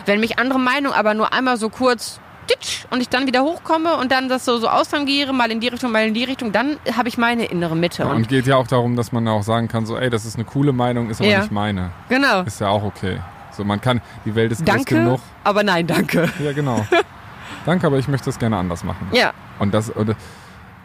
Wenn 0.05 0.19
mich 0.19 0.37
andere 0.39 0.59
Meinung 0.59 0.91
aber 0.93 1.13
nur 1.13 1.31
einmal 1.31 1.57
so 1.57 1.69
kurz 1.69 2.19
titsch, 2.47 2.85
und 2.91 3.01
ich 3.01 3.09
dann 3.09 3.25
wieder 3.25 3.41
hochkomme 3.41 3.95
und 3.95 4.11
dann 4.11 4.29
das 4.29 4.45
so, 4.45 4.57
so 4.57 4.67
austangiere, 4.67 5.33
mal 5.33 5.49
in 5.51 5.59
die 5.59 5.67
Richtung, 5.67 5.91
mal 5.91 6.05
in 6.05 6.13
die 6.13 6.25
Richtung, 6.25 6.51
dann 6.51 6.77
habe 6.95 7.07
ich 7.07 7.17
meine 7.17 7.45
innere 7.45 7.75
Mitte. 7.75 8.03
Ja, 8.03 8.09
und, 8.09 8.17
und 8.17 8.27
geht 8.27 8.45
ja 8.45 8.57
auch 8.57 8.67
darum, 8.67 8.95
dass 8.95 9.11
man 9.11 9.27
auch 9.27 9.41
sagen 9.41 9.67
kann, 9.67 9.85
so, 9.87 9.97
ey, 9.97 10.09
das 10.11 10.25
ist 10.25 10.35
eine 10.35 10.45
coole 10.45 10.71
Meinung, 10.73 11.09
ist 11.09 11.21
aber 11.21 11.29
Ja. 11.29 11.39
nicht 11.39 11.51
meine. 11.51 11.91
genau. 12.07 12.41
Ist 12.41 12.61
ja 12.61 12.67
auch 12.67 12.83
okay. 12.83 13.19
So, 13.55 13.63
man 13.63 13.81
kann, 13.81 14.01
die 14.25 14.35
Welt 14.35 14.51
ist 14.51 14.59
groß 14.65 14.75
Danke, 14.75 14.95
genug. 14.95 15.19
aber 15.43 15.63
nein, 15.63 15.87
danke. 15.87 16.29
Ja, 16.43 16.51
genau. 16.53 16.85
Danke, 17.65 17.87
aber 17.87 17.97
ich 17.97 18.07
möchte 18.07 18.25
das 18.25 18.37
gerne 18.37 18.57
anders 18.57 18.83
machen. 18.83 19.07
Ja, 19.11 19.31
Und 19.57 19.73
das, 19.73 19.89
und 19.89 20.15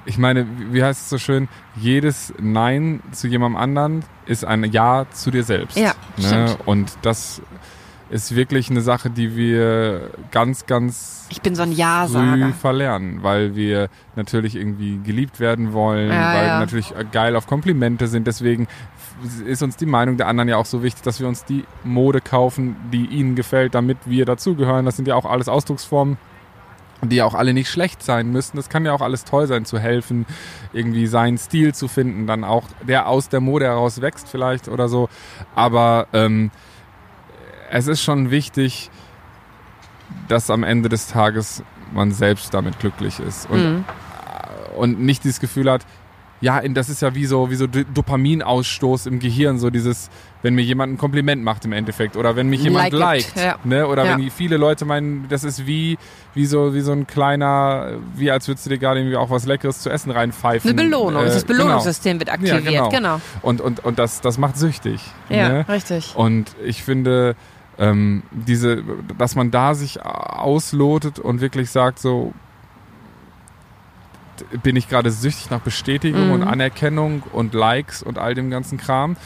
ich 0.06 0.16
meine, 0.16 0.46
wie 0.58 0.72
wie 0.72 0.82
heißt 0.82 1.02
es 1.02 1.10
so 1.10 1.18
schön? 1.18 1.48
Jedes 1.76 2.32
Nein 2.38 3.02
zu 3.12 3.28
jemandem 3.28 3.60
anderen 3.60 4.04
ist 4.24 4.46
ein 4.46 4.64
Ja 4.64 5.04
zu 5.10 5.30
dir 5.30 5.44
selbst. 5.44 5.76
Ja, 5.76 5.92
ne? 6.16 6.48
stimmt. 6.48 6.66
Und 6.66 6.92
das 7.02 7.42
ist 8.10 8.34
wirklich 8.34 8.70
eine 8.70 8.80
Sache, 8.80 9.08
die 9.08 9.36
wir 9.36 10.10
ganz, 10.32 10.66
ganz 10.66 11.26
Ich 11.30 11.40
bin 11.42 11.54
so 11.54 11.62
ein 11.62 11.72
früh 12.08 12.52
verlernen, 12.52 13.22
weil 13.22 13.54
wir 13.54 13.88
natürlich 14.16 14.56
irgendwie 14.56 14.98
geliebt 14.98 15.38
werden 15.38 15.72
wollen, 15.72 16.10
Ja, 16.10 16.34
weil 16.34 16.46
ja. 16.46 16.54
wir 16.54 16.60
natürlich 16.60 16.92
geil 17.12 17.36
auf 17.36 17.46
Komplimente 17.46 18.08
sind. 18.08 18.26
Deswegen 18.26 18.66
ist 19.46 19.62
uns 19.62 19.76
die 19.76 19.86
Meinung 19.86 20.16
der 20.16 20.26
anderen 20.26 20.48
ja 20.48 20.56
auch 20.56 20.66
so 20.66 20.82
wichtig, 20.82 21.02
dass 21.02 21.20
wir 21.20 21.28
uns 21.28 21.44
die 21.44 21.64
Mode 21.84 22.20
kaufen, 22.20 22.74
die 22.92 23.06
ihnen 23.06 23.36
gefällt, 23.36 23.74
damit 23.74 23.98
wir 24.06 24.24
dazugehören. 24.24 24.86
Das 24.86 24.96
sind 24.96 25.06
ja 25.06 25.14
auch 25.14 25.26
alles 25.26 25.48
Ausdrucksformen, 25.48 26.16
die 27.02 27.16
ja 27.16 27.26
auch 27.26 27.34
alle 27.34 27.54
nicht 27.54 27.70
schlecht 27.70 28.02
sein 28.02 28.32
müssen. 28.32 28.56
Das 28.56 28.68
kann 28.68 28.84
ja 28.84 28.92
auch 28.92 29.02
alles 29.02 29.24
toll 29.24 29.46
sein, 29.46 29.64
zu 29.64 29.78
helfen, 29.78 30.26
irgendwie 30.72 31.06
seinen 31.06 31.38
Stil 31.38 31.74
zu 31.74 31.86
finden, 31.86 32.26
dann 32.26 32.42
auch 32.42 32.64
der 32.86 33.06
aus 33.08 33.28
der 33.28 33.40
Mode 33.40 33.66
heraus 33.66 34.00
wächst 34.00 34.28
vielleicht 34.28 34.68
oder 34.68 34.88
so. 34.88 35.08
Aber 35.54 36.08
ähm, 36.12 36.50
es 37.70 37.86
ist 37.86 38.02
schon 38.02 38.30
wichtig, 38.30 38.90
dass 40.28 40.50
am 40.50 40.64
Ende 40.64 40.88
des 40.88 41.06
Tages 41.08 41.62
man 41.92 42.12
selbst 42.12 42.52
damit 42.54 42.78
glücklich 42.78 43.18
ist 43.20 43.48
und, 43.50 43.58
Mhm. 43.62 43.84
und 44.76 45.00
nicht 45.00 45.24
dieses 45.24 45.40
Gefühl 45.40 45.70
hat, 45.70 45.84
ja, 46.42 46.62
das 46.66 46.88
ist 46.88 47.02
ja 47.02 47.14
wie 47.14 47.26
so, 47.26 47.50
wie 47.50 47.54
so 47.54 47.66
Dopaminausstoß 47.66 49.04
im 49.06 49.18
Gehirn, 49.18 49.58
so 49.58 49.68
dieses, 49.68 50.08
wenn 50.40 50.54
mir 50.54 50.62
jemand 50.62 50.94
ein 50.94 50.96
Kompliment 50.96 51.44
macht 51.44 51.66
im 51.66 51.72
Endeffekt 51.72 52.16
oder 52.16 52.34
wenn 52.34 52.48
mich 52.48 52.62
jemand 52.62 52.92
Like 52.94 53.26
it, 53.26 53.34
liked, 53.34 53.36
ja. 53.44 53.56
ne? 53.64 53.86
oder 53.86 54.06
Ja. 54.06 54.16
wenn 54.16 54.30
viele 54.30 54.56
Leute 54.56 54.86
meinen, 54.86 55.26
das 55.28 55.44
ist 55.44 55.66
wie, 55.66 55.98
wie 56.32 56.46
so, 56.46 56.72
wie 56.72 56.80
so 56.80 56.92
ein 56.92 57.06
kleiner, 57.06 57.98
wie 58.14 58.30
als 58.30 58.48
würdest 58.48 58.64
du 58.64 58.70
dir 58.70 58.78
gerade 58.78 59.00
irgendwie 59.00 59.18
auch 59.18 59.28
was 59.28 59.44
Leckeres 59.44 59.80
zu 59.82 59.90
essen 59.90 60.10
reinpfeifen. 60.12 60.70
Eine 60.70 60.82
Belohnung. 60.82 61.22
Äh, 61.24 61.26
das 61.26 61.44
Belohnungssystem 61.44 62.18
wird 62.20 62.28
Ja, 62.28 62.34
aktiviert. 62.34 62.64
genau. 62.64 62.88
genau. 62.88 63.20
Und, 63.42 63.60
und, 63.60 63.84
und 63.84 63.98
das, 63.98 64.22
das 64.22 64.38
macht 64.38 64.56
süchtig. 64.56 65.02
Ja, 65.28 65.48
ne? 65.48 65.68
richtig. 65.68 66.16
Und 66.16 66.56
ich 66.64 66.82
finde, 66.82 67.36
ähm, 67.80 68.22
diese, 68.30 68.84
dass 69.18 69.34
man 69.34 69.50
da 69.50 69.74
sich 69.74 70.00
auslotet 70.04 71.18
und 71.18 71.40
wirklich 71.40 71.70
sagt, 71.70 71.98
so 71.98 72.32
bin 74.62 74.76
ich 74.76 74.88
gerade 74.88 75.10
süchtig 75.10 75.50
nach 75.50 75.60
Bestätigung 75.60 76.26
Mhm. 76.28 76.32
und 76.32 76.42
Anerkennung 76.44 77.22
und 77.32 77.52
Likes 77.54 78.02
und 78.02 78.18
all 78.18 78.34
dem 78.34 78.50
ganzen 78.50 78.78
Kram 78.78 79.16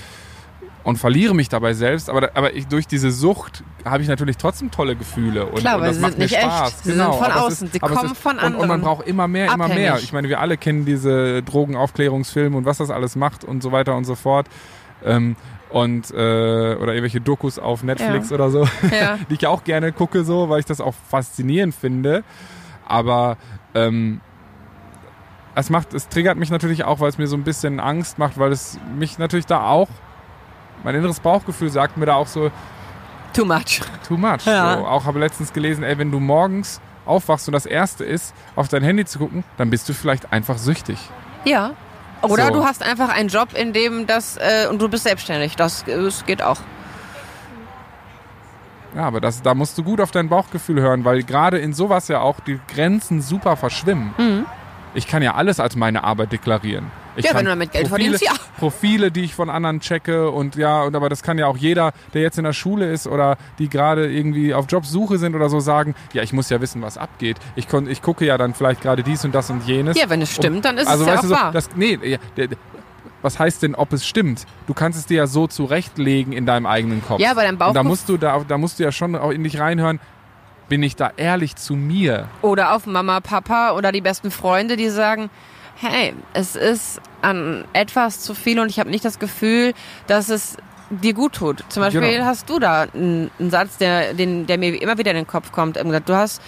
und 0.82 0.96
verliere 0.98 1.34
mich 1.34 1.48
dabei 1.48 1.72
selbst, 1.72 2.10
aber, 2.10 2.30
aber 2.34 2.54
ich, 2.54 2.66
durch 2.66 2.86
diese 2.86 3.10
Sucht 3.10 3.62
habe 3.84 4.02
ich 4.02 4.08
natürlich 4.08 4.36
trotzdem 4.36 4.70
tolle 4.70 4.96
Gefühle 4.96 5.46
und, 5.46 5.58
Klar, 5.60 5.76
und 5.78 5.84
das 5.84 5.96
sie 5.96 6.02
macht 6.02 6.10
sind 6.12 6.18
mir 6.18 6.24
nicht 6.24 6.34
echt. 6.36 6.44
Spaß. 6.44 6.78
Sie 6.82 6.88
sind 6.90 6.98
genau, 6.98 7.12
von 7.12 7.26
aber 7.26 7.34
es 7.36 7.42
außen. 7.54 7.66
ist, 7.68 7.72
Sie 7.72 7.78
kommen 7.78 8.12
ist, 8.12 8.18
von 8.18 8.32
und, 8.38 8.44
und 8.44 8.52
man 8.52 8.60
anderen. 8.62 8.80
braucht 8.82 9.06
immer 9.06 9.28
mehr, 9.28 9.46
immer 9.52 9.68
mehr. 9.68 9.92
Abhängig. 9.92 10.04
Ich 10.04 10.12
meine, 10.12 10.28
wir 10.28 10.40
alle 10.40 10.56
kennen 10.56 10.84
diese 10.84 11.42
Drogenaufklärungsfilme 11.42 12.56
und 12.56 12.64
was 12.66 12.78
das 12.78 12.90
alles 12.90 13.14
macht 13.16 13.44
und 13.44 13.62
so 13.62 13.72
weiter 13.72 13.96
und 13.96 14.04
so 14.04 14.14
fort. 14.16 14.46
Ähm, 15.04 15.36
und 15.74 16.10
äh, 16.12 16.14
oder 16.14 16.92
irgendwelche 16.94 17.20
Dokus 17.20 17.58
auf 17.58 17.82
Netflix 17.82 18.30
oder 18.32 18.48
so, 18.50 18.66
Ja. 18.90 19.18
die 19.28 19.34
ich 19.34 19.46
auch 19.48 19.64
gerne 19.64 19.90
gucke, 19.92 20.22
so, 20.24 20.48
weil 20.48 20.60
ich 20.60 20.66
das 20.66 20.80
auch 20.80 20.94
faszinierend 21.10 21.74
finde. 21.74 22.22
Aber 22.86 23.36
ähm, 23.74 24.20
es 25.56 25.70
macht, 25.70 25.92
es 25.92 26.08
triggert 26.08 26.38
mich 26.38 26.50
natürlich 26.50 26.84
auch, 26.84 27.00
weil 27.00 27.08
es 27.08 27.18
mir 27.18 27.26
so 27.26 27.36
ein 27.36 27.42
bisschen 27.42 27.80
Angst 27.80 28.18
macht, 28.18 28.38
weil 28.38 28.52
es 28.52 28.78
mich 28.96 29.18
natürlich 29.18 29.46
da 29.46 29.66
auch, 29.66 29.88
mein 30.84 30.94
inneres 30.94 31.18
Bauchgefühl 31.20 31.70
sagt 31.70 31.96
mir 31.96 32.06
da 32.06 32.14
auch 32.14 32.26
so, 32.28 32.50
Too 33.32 33.44
much. 33.44 33.80
too 34.06 34.16
much. 34.16 34.46
Ja. 34.46 34.76
So, 34.78 34.86
auch 34.86 35.04
habe 35.06 35.18
letztens 35.18 35.52
gelesen, 35.52 35.82
ey, 35.82 35.98
wenn 35.98 36.12
du 36.12 36.20
morgens 36.20 36.80
aufwachst 37.04 37.48
und 37.48 37.52
das 37.52 37.66
erste 37.66 38.04
ist, 38.04 38.32
auf 38.54 38.68
dein 38.68 38.84
Handy 38.84 39.04
zu 39.06 39.18
gucken, 39.18 39.42
dann 39.56 39.70
bist 39.70 39.88
du 39.88 39.92
vielleicht 39.92 40.32
einfach 40.32 40.56
süchtig. 40.56 40.98
Ja. 41.44 41.72
Oder 42.30 42.46
So. 42.46 42.54
du 42.54 42.64
hast 42.64 42.82
einfach 42.82 43.08
einen 43.08 43.28
Job, 43.28 43.48
in 43.54 43.72
dem 43.72 44.06
das 44.06 44.36
äh, 44.36 44.68
und 44.68 44.80
du 44.80 44.88
bist 44.88 45.04
selbstständig. 45.04 45.56
Das, 45.56 45.84
das 45.84 46.24
geht 46.24 46.42
auch. 46.42 46.58
Ja, 48.94 49.02
aber 49.02 49.20
das, 49.20 49.42
da 49.42 49.54
musst 49.54 49.76
du 49.76 49.82
gut 49.82 50.00
auf 50.00 50.12
dein 50.12 50.28
Bauchgefühl 50.28 50.80
hören, 50.80 51.04
weil 51.04 51.24
gerade 51.24 51.58
in 51.58 51.72
sowas 51.72 52.08
ja 52.08 52.20
auch 52.20 52.38
die 52.40 52.60
Grenzen 52.72 53.22
super 53.22 53.56
verschwimmen. 53.56 54.14
Mhm. 54.18 54.46
Ich 54.94 55.08
kann 55.08 55.22
ja 55.22 55.34
alles 55.34 55.58
als 55.58 55.74
meine 55.74 56.04
Arbeit 56.04 56.30
deklarieren. 56.30 56.90
Ich 57.16 57.24
Ja, 57.24 57.34
wenn 57.34 57.44
du 57.44 57.50
damit 57.50 57.72
Geld 57.72 57.88
Profile, 57.88 58.18
verdienst, 58.18 58.24
ja. 58.24 58.32
Profile, 58.58 59.10
die 59.10 59.22
ich 59.22 59.34
von 59.34 59.50
anderen 59.50 59.80
checke 59.80 60.30
und 60.30 60.56
ja, 60.56 60.82
und 60.82 60.94
aber 60.96 61.08
das 61.08 61.22
kann 61.22 61.38
ja 61.38 61.46
auch 61.46 61.56
jeder, 61.56 61.92
der 62.12 62.22
jetzt 62.22 62.38
in 62.38 62.44
der 62.44 62.52
Schule 62.52 62.90
ist 62.90 63.06
oder 63.06 63.36
die 63.58 63.68
gerade 63.68 64.10
irgendwie 64.10 64.54
auf 64.54 64.66
Jobsuche 64.68 65.18
sind 65.18 65.34
oder 65.34 65.48
so 65.48 65.60
sagen, 65.60 65.94
ja, 66.12 66.22
ich 66.22 66.32
muss 66.32 66.50
ja 66.50 66.60
wissen, 66.60 66.82
was 66.82 66.98
abgeht. 66.98 67.36
Ich, 67.56 67.68
kon, 67.68 67.88
ich 67.88 68.02
gucke 68.02 68.24
ja 68.24 68.38
dann 68.38 68.54
vielleicht 68.54 68.80
gerade 68.80 69.02
dies 69.02 69.24
und 69.24 69.34
das 69.34 69.50
und 69.50 69.66
jenes. 69.66 69.98
Ja, 69.98 70.08
wenn 70.10 70.22
es 70.22 70.34
stimmt, 70.34 70.64
dann 70.64 70.78
ist 70.78 70.86
also 70.88 71.04
es 71.04 71.08
ja 71.08 71.12
weißt 71.14 71.24
auch 71.24 71.28
du 71.28 71.34
so, 71.34 71.34
wahr. 71.34 71.52
das, 71.52 71.70
nee, 71.76 71.98
ja, 72.02 72.18
der, 72.36 72.48
was 73.22 73.38
heißt 73.38 73.62
denn, 73.62 73.74
ob 73.74 73.92
es 73.94 74.06
stimmt? 74.06 74.44
Du 74.66 74.74
kannst 74.74 74.98
es 74.98 75.06
dir 75.06 75.16
ja 75.16 75.26
so 75.26 75.46
zurechtlegen 75.46 76.34
in 76.34 76.44
deinem 76.44 76.66
eigenen 76.66 77.02
Kopf. 77.02 77.20
Ja, 77.20 77.30
aber 77.30 77.42
dein 77.42 77.56
Und 77.56 77.74
da 77.74 77.82
musst 77.82 78.08
du 78.10 78.18
da, 78.18 78.44
da 78.46 78.58
musst 78.58 78.78
du 78.78 78.82
ja 78.82 78.92
schon 78.92 79.16
auch 79.16 79.30
in 79.30 79.42
dich 79.42 79.58
reinhören. 79.58 79.98
Bin 80.68 80.82
ich 80.82 80.94
da 80.96 81.10
ehrlich 81.16 81.56
zu 81.56 81.74
mir? 81.74 82.28
Oder 82.42 82.74
auf 82.74 82.86
Mama, 82.86 83.20
Papa 83.20 83.72
oder 83.72 83.92
die 83.92 84.00
besten 84.02 84.30
Freunde, 84.30 84.76
die 84.76 84.88
sagen, 84.90 85.30
hey, 85.76 86.14
es 86.32 86.56
ist 86.56 87.00
an 87.22 87.64
etwas 87.72 88.20
zu 88.20 88.34
viel 88.34 88.58
und 88.60 88.68
ich 88.68 88.78
habe 88.78 88.90
nicht 88.90 89.04
das 89.04 89.18
Gefühl, 89.18 89.74
dass 90.06 90.28
es 90.28 90.56
dir 90.90 91.14
gut 91.14 91.34
tut. 91.34 91.64
Zum 91.68 91.82
Beispiel 91.82 92.00
Genau. 92.02 92.24
hast 92.24 92.48
du 92.48 92.58
da 92.58 92.82
einen, 92.82 93.30
einen 93.38 93.50
Satz, 93.50 93.78
der, 93.78 94.14
den, 94.14 94.46
der 94.46 94.58
mir 94.58 94.80
immer 94.80 94.98
wieder 94.98 95.10
in 95.10 95.16
den 95.16 95.26
Kopf 95.26 95.50
kommt. 95.50 95.76
Du 95.76 96.14
hast, 96.14 96.42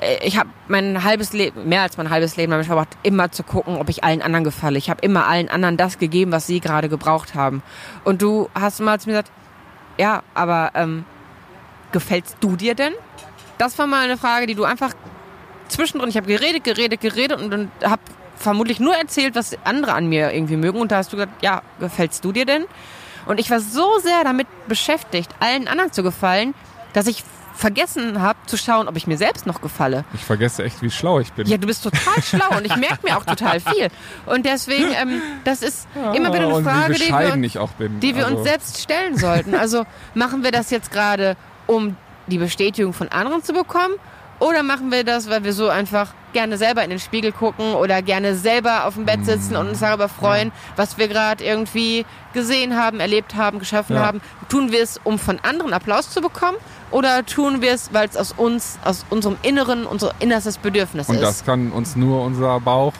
äh, 0.00 0.26
ich 0.26 0.38
habe 0.38 0.48
mein 0.68 1.04
halbes 1.04 1.32
Leben, 1.32 1.68
mehr 1.68 1.82
als 1.82 1.96
mein 1.96 2.10
halbes 2.10 2.36
Leben 2.36 2.50
damit 2.50 2.66
verbracht, 2.66 2.96
immer 3.02 3.30
zu 3.30 3.42
gucken, 3.42 3.76
ob 3.76 3.88
ich 3.88 4.02
allen 4.02 4.22
anderen 4.22 4.44
gefalle. 4.44 4.78
Ich 4.78 4.90
habe 4.90 5.00
immer 5.02 5.26
allen 5.26 5.48
anderen 5.48 5.76
das 5.76 5.98
gegeben, 5.98 6.32
was 6.32 6.46
sie 6.46 6.60
gerade 6.60 6.88
gebraucht 6.88 7.34
haben. 7.34 7.62
Und 8.04 8.22
du 8.22 8.48
hast 8.54 8.80
mal 8.80 8.98
zu 8.98 9.08
mir 9.08 9.12
gesagt, 9.22 9.32
ja, 9.98 10.22
aber 10.34 10.72
ähm, 10.74 11.04
gefällst 11.92 12.38
du 12.40 12.56
dir 12.56 12.74
denn? 12.74 12.92
Das 13.58 13.78
war 13.78 13.86
mal 13.86 14.04
eine 14.04 14.16
Frage, 14.16 14.46
die 14.46 14.54
du 14.54 14.64
einfach 14.64 14.92
zwischendrin, 15.68 16.08
ich 16.08 16.16
habe 16.16 16.26
geredet, 16.26 16.64
geredet, 16.64 17.00
geredet 17.00 17.40
und, 17.40 17.52
und 17.52 17.70
habe 17.82 18.02
vermutlich 18.36 18.80
nur 18.80 18.94
erzählt, 18.94 19.34
was 19.34 19.56
andere 19.64 19.94
an 19.94 20.06
mir 20.08 20.32
irgendwie 20.32 20.56
mögen. 20.56 20.78
Und 20.78 20.92
da 20.92 20.98
hast 20.98 21.12
du 21.12 21.16
gesagt, 21.16 21.42
ja, 21.42 21.62
gefällst 21.80 22.24
du 22.24 22.32
dir 22.32 22.46
denn? 22.46 22.64
Und 23.26 23.40
ich 23.40 23.50
war 23.50 23.60
so 23.60 23.98
sehr 23.98 24.22
damit 24.22 24.46
beschäftigt, 24.68 25.34
allen 25.40 25.68
anderen 25.68 25.92
zu 25.92 26.02
gefallen, 26.02 26.54
dass 26.92 27.06
ich 27.06 27.24
vergessen 27.56 28.20
habe 28.20 28.38
zu 28.46 28.56
schauen, 28.56 28.86
ob 28.86 28.96
ich 28.96 29.06
mir 29.06 29.16
selbst 29.16 29.46
noch 29.46 29.60
gefalle. 29.60 30.04
Ich 30.14 30.24
vergesse 30.24 30.62
echt, 30.62 30.82
wie 30.82 30.90
schlau 30.90 31.20
ich 31.20 31.32
bin. 31.32 31.46
Ja, 31.46 31.56
du 31.56 31.66
bist 31.66 31.82
total 31.82 32.22
schlau 32.22 32.56
und 32.56 32.66
ich 32.66 32.76
merke 32.76 32.98
mir 33.06 33.16
auch 33.16 33.24
total 33.24 33.60
viel. 33.60 33.88
Und 34.26 34.44
deswegen, 34.44 34.92
ähm, 34.92 35.22
das 35.44 35.62
ist 35.62 35.88
immer 36.14 36.32
wieder 36.32 36.48
eine 36.48 36.62
Frage, 36.62 36.94
die 36.94 37.08
wir, 37.08 37.32
uns, 37.32 37.52
die 38.00 38.14
wir 38.14 38.26
also, 38.26 38.36
uns 38.36 38.48
selbst 38.48 38.82
stellen 38.82 39.16
sollten. 39.16 39.54
Also 39.54 39.84
machen 40.14 40.44
wir 40.44 40.52
das 40.52 40.70
jetzt 40.70 40.92
gerade, 40.92 41.36
um 41.66 41.96
die 42.26 42.38
Bestätigung 42.38 42.92
von 42.92 43.08
anderen 43.08 43.42
zu 43.42 43.52
bekommen? 43.52 43.94
Oder 44.38 44.62
machen 44.62 44.90
wir 44.92 45.02
das, 45.02 45.30
weil 45.30 45.44
wir 45.44 45.52
so 45.54 45.68
einfach 45.70 46.08
gerne 46.34 46.58
selber 46.58 46.84
in 46.84 46.90
den 46.90 46.98
Spiegel 46.98 47.32
gucken 47.32 47.72
oder 47.74 48.02
gerne 48.02 48.34
selber 48.34 48.84
auf 48.84 48.94
dem 48.94 49.06
Bett 49.06 49.24
sitzen 49.24 49.56
und 49.56 49.68
uns 49.68 49.80
darüber 49.80 50.08
freuen, 50.10 50.52
was 50.76 50.98
wir 50.98 51.08
gerade 51.08 51.42
irgendwie 51.42 52.04
gesehen 52.34 52.76
haben, 52.76 53.00
erlebt 53.00 53.34
haben, 53.34 53.58
geschaffen 53.58 53.96
Ja. 53.96 54.02
haben? 54.04 54.20
Tun 54.50 54.72
wir 54.72 54.82
es, 54.82 55.00
um 55.04 55.18
von 55.18 55.38
anderen 55.42 55.72
Applaus 55.72 56.10
zu 56.10 56.20
bekommen? 56.20 56.58
Oder 56.90 57.24
tun 57.24 57.62
wir 57.62 57.72
es, 57.72 57.94
weil 57.94 58.06
es 58.08 58.16
aus 58.16 58.32
uns, 58.36 58.78
aus 58.84 59.06
unserem 59.08 59.38
Inneren, 59.42 59.86
unser 59.86 60.12
innerstes 60.18 60.58
Bedürfnis 60.58 61.08
Und 61.08 61.14
ist? 61.16 61.22
das 61.22 61.44
kann 61.44 61.72
uns 61.72 61.96
nur 61.96 62.22
unser 62.22 62.60
Bauch 62.60 62.92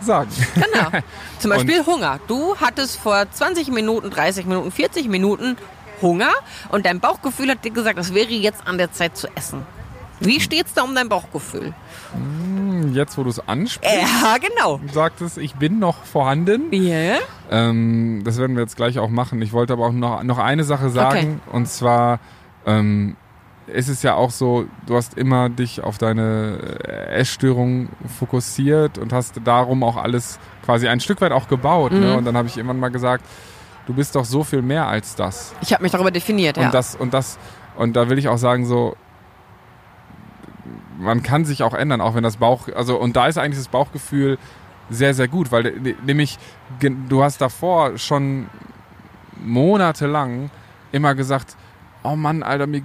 sagen. 0.00 0.30
Genau. 0.54 0.90
Zum 1.40 1.50
Beispiel 1.50 1.84
Hunger. 1.84 2.20
Du 2.28 2.56
hattest 2.60 2.98
vor 3.00 3.24
20 3.28 3.68
Minuten, 3.72 4.10
30 4.10 4.46
Minuten, 4.46 4.70
40 4.70 5.08
Minuten 5.08 5.56
Hunger 6.00 6.30
und 6.68 6.86
dein 6.86 7.00
Bauchgefühl 7.00 7.50
hat 7.50 7.64
dir 7.64 7.72
gesagt, 7.72 7.98
es 7.98 8.14
wäre 8.14 8.28
jetzt 8.30 8.66
an 8.66 8.78
der 8.78 8.92
Zeit 8.92 9.16
zu 9.16 9.26
essen. 9.34 9.66
Wie 10.20 10.40
steht's 10.40 10.72
da 10.74 10.82
um 10.82 10.94
dein 10.94 11.08
Bauchgefühl? 11.08 11.74
Jetzt, 12.92 13.18
wo 13.18 13.22
du 13.24 13.30
es 13.30 13.46
ansprichst, 13.48 13.96
Ja, 14.22 14.36
genau. 14.38 14.80
sagtest, 14.92 15.38
ich 15.38 15.54
bin 15.56 15.78
noch 15.78 16.04
vorhanden. 16.04 16.72
Ja. 16.72 17.16
Ähm, 17.50 18.22
das 18.24 18.38
werden 18.38 18.56
wir 18.56 18.62
jetzt 18.62 18.76
gleich 18.76 18.98
auch 18.98 19.10
machen. 19.10 19.42
Ich 19.42 19.52
wollte 19.52 19.72
aber 19.74 19.86
auch 19.86 19.92
noch, 19.92 20.22
noch 20.22 20.38
eine 20.38 20.64
Sache 20.64 20.88
sagen. 20.90 21.40
Und 21.52 21.68
zwar 21.68 22.20
ähm, 22.64 23.16
ist 23.66 23.88
es 23.88 24.02
ja 24.02 24.14
auch 24.14 24.30
so, 24.30 24.66
du 24.86 24.96
hast 24.96 25.14
immer 25.18 25.48
dich 25.48 25.82
auf 25.82 25.98
deine 25.98 26.58
äh, 26.84 27.16
Essstörung 27.16 27.88
fokussiert 28.18 28.98
und 28.98 29.12
hast 29.12 29.40
darum 29.44 29.82
auch 29.82 29.96
alles 29.96 30.38
quasi 30.64 30.88
ein 30.88 31.00
Stück 31.00 31.20
weit 31.20 31.32
auch 31.32 31.48
gebaut. 31.48 31.92
Ne? 31.92 32.10
Mhm. 32.12 32.16
Und 32.16 32.24
dann 32.24 32.36
habe 32.36 32.48
ich 32.48 32.56
irgendwann 32.56 32.80
mal 32.80 32.88
gesagt, 32.90 33.24
du 33.86 33.94
bist 33.94 34.14
doch 34.16 34.24
so 34.24 34.44
viel 34.44 34.62
mehr 34.62 34.86
als 34.86 35.14
das. 35.14 35.52
Ich 35.60 35.72
habe 35.72 35.82
mich 35.82 35.92
darüber 35.92 36.10
definiert, 36.10 36.56
ja. 36.56 36.66
Und 36.66 36.74
das 36.74 36.94
und 36.96 37.12
das 37.12 37.38
und 37.76 37.94
da 37.94 38.08
will 38.08 38.18
ich 38.18 38.28
auch 38.28 38.38
sagen 38.38 38.64
so 38.66 38.96
man 40.98 41.22
kann 41.22 41.44
sich 41.44 41.62
auch 41.62 41.74
ändern, 41.74 42.00
auch 42.00 42.14
wenn 42.14 42.22
das 42.24 42.36
Bauch 42.38 42.68
also 42.74 42.96
und 42.98 43.16
da 43.16 43.26
ist 43.26 43.38
eigentlich 43.38 43.58
das 43.58 43.68
Bauchgefühl 43.68 44.38
sehr 44.90 45.14
sehr 45.14 45.28
gut, 45.28 45.52
weil 45.52 45.94
nämlich 46.04 46.38
du 47.08 47.22
hast 47.22 47.40
davor 47.40 47.98
schon 47.98 48.46
monatelang 49.44 50.50
immer 50.92 51.14
gesagt, 51.14 51.56
oh 52.02 52.16
Mann, 52.16 52.42
Alter, 52.42 52.66
mir 52.66 52.82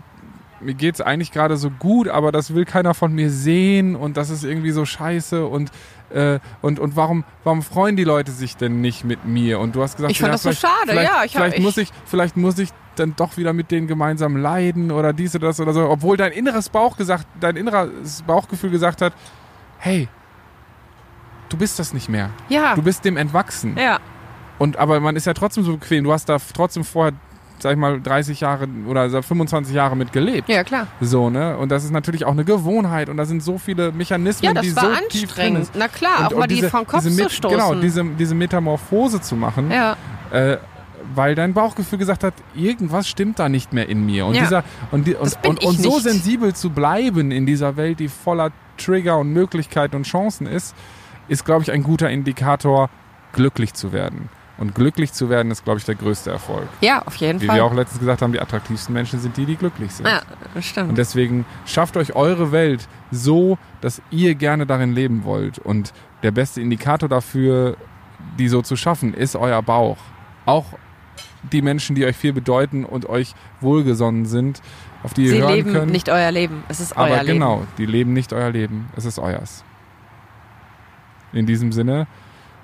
mir 0.64 0.76
geht's 0.76 1.02
eigentlich 1.02 1.32
gerade 1.32 1.58
so 1.58 1.72
gut, 1.72 2.08
aber 2.08 2.32
das 2.32 2.54
will 2.54 2.66
keiner 2.66 2.94
von 2.94 3.14
mir 3.14 3.32
sehen 3.32 3.96
und 3.96 4.16
das 4.16 4.30
ist 4.30 4.44
irgendwie 4.44 4.70
so 4.70 4.86
scheiße 4.86 5.44
und 5.48 5.72
äh, 6.12 6.38
und 6.62 6.78
und 6.80 6.96
warum 6.96 7.24
warum 7.44 7.64
freuen 7.64 7.96
die 7.96 8.04
Leute 8.04 8.32
sich 8.32 8.58
denn 8.58 8.80
nicht 8.80 9.04
mit 9.04 9.26
mir? 9.26 9.60
Und 9.60 9.76
du 9.76 9.82
hast 9.82 9.96
gesagt, 9.96 10.12
Ich 10.12 10.20
fand 10.20 10.28
ja, 10.30 10.34
das 10.34 10.44
so 10.44 10.52
schade, 10.52 10.94
ja, 10.96 11.24
ich 11.26 11.36
hab- 11.36 11.42
vielleicht 11.44 11.58
ich- 11.58 11.64
muss 11.64 11.78
ich 11.78 11.90
vielleicht 12.06 12.38
muss 12.38 12.60
ich 12.60 12.70
dann 12.96 13.16
doch 13.16 13.38
wieder 13.38 13.54
mit 13.54 13.72
denen 13.72 13.88
gemeinsam 13.88 14.36
leiden 14.38 14.92
oder 14.92 15.14
dies 15.14 15.36
oder 15.36 15.48
das 15.48 15.60
oder 15.60 15.74
so, 15.74 15.90
obwohl 15.90 16.18
dein 16.18 16.32
inneres 16.32 16.70
Bauch 16.70 16.98
gesagt, 16.98 17.26
dein 17.40 17.56
inneres 17.56 18.22
Bauchgefühl 18.24 18.70
gesagt 18.70 19.02
hat, 19.02 19.14
hey, 19.80 20.08
du 21.50 21.58
bist 21.58 21.80
das 21.80 21.94
nicht 21.94 22.10
mehr. 22.10 22.30
Ja. 22.50 22.76
Du 22.76 22.82
bist 22.82 23.06
dem 23.06 23.18
entwachsen. 23.18 23.78
Ja. 23.78 24.00
Und 24.60 24.78
aber 24.78 25.00
man 25.00 25.16
ist 25.16 25.26
ja 25.26 25.34
trotzdem 25.34 25.64
so 25.64 25.74
bequem. 25.78 26.04
Du 26.04 26.14
hast 26.14 26.30
da 26.30 26.38
trotzdem 26.54 26.84
vorher, 26.84 27.14
sag 27.60 27.72
ich 27.72 27.78
mal, 27.78 28.00
30 28.02 28.42
Jahre 28.42 28.68
oder 28.88 29.24
25 29.24 29.74
Jahre 29.74 29.96
mit 29.96 30.12
gelebt. 30.14 30.50
Ja, 30.50 30.64
klar. 30.64 30.88
So, 31.00 31.30
ne? 31.30 31.58
Und 31.58 31.70
das 31.70 31.84
ist 31.84 31.92
natürlich 31.92 32.26
auch 32.26 32.32
eine 32.32 32.44
Gewohnheit 32.46 33.10
und 33.10 33.18
da 33.18 33.26
sind 33.26 33.42
so 33.42 33.58
viele 33.58 33.92
Mechanismen, 33.92 34.46
Ja, 34.50 34.54
das 34.54 34.64
die 34.66 34.76
war 34.76 34.84
so 34.84 34.90
anstrengend. 34.92 35.72
Na 35.76 35.88
klar, 35.88 36.28
auch 36.28 36.38
mal 36.38 36.48
die 36.48 36.62
vom 36.64 36.86
Kopf 36.86 37.04
diese 37.04 37.16
zu 37.18 37.24
Met- 37.24 37.32
stoßen. 37.32 37.58
Genau, 37.58 37.76
diese, 37.76 38.04
diese 38.20 38.36
Metamorphose 38.36 39.20
zu 39.22 39.36
machen, 39.36 39.72
Ja. 39.72 39.96
äh, 40.32 40.58
weil 41.16 41.36
dein 41.36 41.54
Bauchgefühl 41.54 42.00
gesagt 42.00 42.24
hat, 42.24 42.34
irgendwas 42.56 43.08
stimmt 43.08 43.40
da 43.40 43.50
nicht 43.50 43.74
mehr 43.74 43.88
in 43.90 44.06
mir. 44.06 44.26
Und, 44.26 44.36
Ja. 44.36 44.42
dieser, 44.42 44.64
und, 44.92 45.08
die, 45.08 45.16
und, 45.16 45.38
und, 45.46 45.64
und 45.64 45.80
so 45.82 46.00
sensibel 46.00 46.54
zu 46.54 46.70
bleiben 46.70 47.32
in 47.32 47.46
dieser 47.46 47.78
Welt, 47.78 48.00
die 48.00 48.08
voller 48.10 48.52
Trigger 48.78 49.18
und 49.20 49.32
Möglichkeiten 49.34 49.96
und 49.96 50.04
Chancen 50.04 50.48
ist, 50.48 50.76
ist, 51.28 51.46
glaube 51.46 51.64
ich, 51.64 51.72
ein 51.72 51.84
guter 51.84 52.10
Indikator, 52.10 52.90
glücklich 53.34 53.74
zu 53.74 53.94
werden. 53.94 54.30
Und 54.58 54.76
glücklich 54.76 55.12
zu 55.14 55.30
werden 55.30 55.50
ist, 55.52 55.64
glaube 55.64 55.80
ich, 55.80 55.86
der 55.86 55.96
größte 55.96 56.30
Erfolg. 56.30 56.68
Ja, 56.82 57.02
auf 57.04 57.16
jeden 57.16 57.42
Wie 57.42 57.48
Fall. 57.48 57.56
wir 57.56 57.66
auch 57.66 57.74
letztens 57.74 58.00
gesagt 58.00 58.22
haben, 58.22 58.32
die 58.32 58.40
attraktivsten 58.40 58.94
Menschen 58.94 59.20
sind 59.20 59.36
die, 59.38 59.46
die 59.46 59.56
glücklich 59.56 59.92
sind. 59.92 60.08
ja, 60.08 60.22
das 60.54 60.66
stimmt. 60.66 60.90
Und 60.90 60.98
deswegen 61.00 61.46
schafft 61.66 61.98
euch 61.98 62.14
eure 62.16 62.52
Welt 62.52 62.88
so, 63.10 63.58
dass 63.80 64.04
ihr 64.12 64.36
gerne 64.36 64.68
darin 64.68 64.92
leben 64.94 65.24
wollt. 65.24 65.58
Und 65.58 65.94
der 66.22 66.30
beste 66.32 66.62
Indikator 66.62 67.10
dafür, 67.10 67.76
die 68.38 68.50
so 68.50 68.62
zu 68.62 68.76
schaffen, 68.76 69.16
ist 69.16 69.36
euer 69.36 69.64
Bauch. 69.64 69.98
Auch 70.46 70.66
die 71.44 71.62
Menschen, 71.62 71.96
die 71.96 72.06
euch 72.06 72.16
viel 72.16 72.34
bedeuten 72.34 72.86
und 72.86 73.08
euch 73.08 73.34
wohlgesonnen 73.60 74.26
sind, 74.26 74.62
auf 75.04 75.14
die 75.14 75.24
ihr 75.24 75.30
Sie 75.32 75.42
hören 75.42 75.54
leben 75.54 75.74
könnt. 75.74 75.92
nicht 75.92 76.10
euer 76.10 76.32
Leben. 76.32 76.64
Es 76.68 76.80
ist 76.80 76.96
euer 76.96 77.06
aber 77.06 77.24
Leben. 77.24 77.40
genau, 77.40 77.64
die 77.78 77.86
leben 77.86 78.14
nicht 78.14 78.34
euer 78.34 78.52
Leben. 78.52 78.90
Es 78.96 79.06
ist 79.06 79.20
euers. 79.20 79.64
In 81.34 81.46
diesem 81.46 81.72
Sinne, 81.72 82.08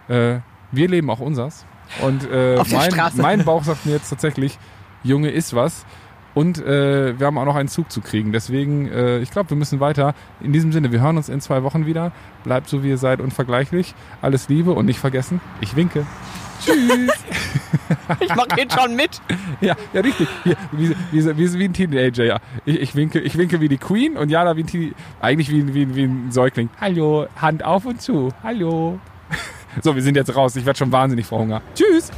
äh, 0.07 0.39
wir 0.71 0.87
leben 0.87 1.09
auch 1.09 1.19
unsers. 1.19 1.65
Und 2.01 2.29
äh, 2.29 2.61
mein, 2.71 3.11
mein 3.15 3.45
Bauch 3.45 3.63
sagt 3.63 3.85
mir 3.85 3.93
jetzt 3.93 4.09
tatsächlich, 4.09 4.59
Junge, 5.03 5.29
ist 5.29 5.55
was. 5.55 5.85
Und 6.33 6.59
äh, 6.59 7.17
wir 7.17 7.25
haben 7.25 7.37
auch 7.39 7.45
noch 7.45 7.55
einen 7.55 7.69
Zug 7.69 7.91
zu 7.91 7.99
kriegen. 7.99 8.31
Deswegen, 8.31 8.87
äh, 8.89 9.17
ich 9.19 9.31
glaube, 9.31 9.49
wir 9.49 9.57
müssen 9.57 9.79
weiter. 9.79 10.13
In 10.39 10.53
diesem 10.53 10.71
Sinne, 10.71 10.91
wir 10.91 11.01
hören 11.01 11.17
uns 11.17 11.29
in 11.29 11.41
zwei 11.41 11.63
Wochen 11.63 11.87
wieder. 11.87 12.11
Bleibt 12.43 12.69
so, 12.69 12.83
wie 12.83 12.89
ihr 12.89 12.99
seid, 12.99 13.21
unvergleichlich. 13.21 13.95
Alles 14.21 14.47
Liebe 14.47 14.73
und 14.73 14.85
nicht 14.85 14.99
vergessen, 14.99 15.41
ich 15.61 15.75
winke. 15.75 16.05
Ich 18.19 18.35
mach 18.35 18.45
jetzt 18.57 18.79
schon 18.79 18.95
mit. 18.95 19.21
Ja, 19.61 19.75
ja, 19.93 20.01
richtig. 20.01 20.27
Hier, 20.43 20.55
wie, 20.71 20.95
wie, 21.11 21.37
wie, 21.37 21.53
wie 21.53 21.63
ein 21.65 21.73
Teenager, 21.73 22.23
ja. 22.23 22.39
Ich, 22.65 22.79
ich, 22.79 22.95
winke, 22.95 23.19
ich 23.19 23.37
winke 23.37 23.59
wie 23.61 23.67
die 23.67 23.77
Queen 23.77 24.17
und 24.17 24.29
Jana 24.29 24.55
wie 24.55 24.63
ein 24.63 24.67
Teen, 24.67 24.95
eigentlich 25.19 25.49
wie, 25.49 25.73
wie, 25.73 25.95
wie 25.95 26.03
ein 26.03 26.31
Säugling. 26.31 26.69
Hallo, 26.79 27.27
Hand 27.35 27.63
auf 27.63 27.85
und 27.85 28.01
zu. 28.01 28.29
Hallo. 28.43 28.99
So, 29.83 29.93
wir 29.93 30.01
sind 30.01 30.15
jetzt 30.15 30.35
raus. 30.35 30.55
Ich 30.55 30.65
werde 30.65 30.79
schon 30.79 30.91
wahnsinnig 30.91 31.27
vor 31.27 31.37
Hunger. 31.37 31.61
Tschüss. 31.75 32.09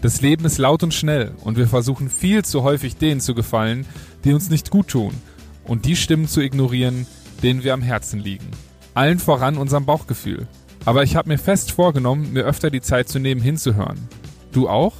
Das 0.00 0.20
Leben 0.20 0.44
ist 0.44 0.58
laut 0.58 0.84
und 0.84 0.94
schnell 0.94 1.32
und 1.42 1.56
wir 1.56 1.66
versuchen 1.66 2.08
viel 2.08 2.44
zu 2.44 2.62
häufig 2.62 2.96
denen 2.96 3.20
zu 3.20 3.34
gefallen, 3.34 3.84
die 4.22 4.32
uns 4.32 4.50
nicht 4.50 4.70
gut 4.70 4.86
tun 4.86 5.12
und 5.64 5.84
die 5.84 5.96
Stimmen 5.96 6.28
zu 6.28 6.40
ignorieren, 6.40 7.08
denen 7.42 7.64
wir 7.64 7.74
am 7.74 7.82
Herzen 7.82 8.20
liegen. 8.20 8.48
Allen 8.96 9.18
voran 9.18 9.58
unserem 9.58 9.84
Bauchgefühl. 9.84 10.46
Aber 10.86 11.02
ich 11.02 11.16
habe 11.16 11.28
mir 11.28 11.36
fest 11.36 11.70
vorgenommen, 11.70 12.32
mir 12.32 12.44
öfter 12.44 12.70
die 12.70 12.80
Zeit 12.80 13.10
zu 13.10 13.18
nehmen, 13.18 13.42
hinzuhören. 13.42 14.08
Du 14.52 14.70
auch? 14.70 14.94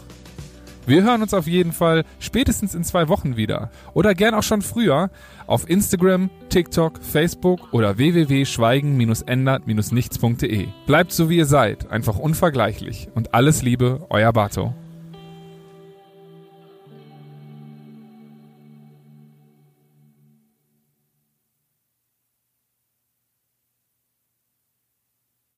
Wir 0.86 1.02
hören 1.02 1.22
uns 1.22 1.32
auf 1.32 1.46
jeden 1.46 1.72
Fall 1.72 2.04
spätestens 2.18 2.74
in 2.74 2.84
zwei 2.84 3.08
Wochen 3.08 3.38
wieder. 3.38 3.70
Oder 3.94 4.14
gern 4.14 4.34
auch 4.34 4.42
schon 4.42 4.60
früher 4.60 5.08
auf 5.46 5.70
Instagram, 5.70 6.28
TikTok, 6.50 7.02
Facebook 7.02 7.72
oder 7.72 7.96
www.schweigen-ändert-nichts.de. 7.96 10.68
Bleibt 10.86 11.12
so 11.12 11.30
wie 11.30 11.38
ihr 11.38 11.46
seid, 11.46 11.90
einfach 11.90 12.18
unvergleichlich. 12.18 13.08
Und 13.14 13.32
alles 13.34 13.62
Liebe, 13.62 14.04
euer 14.10 14.34
Bato. 14.34 14.74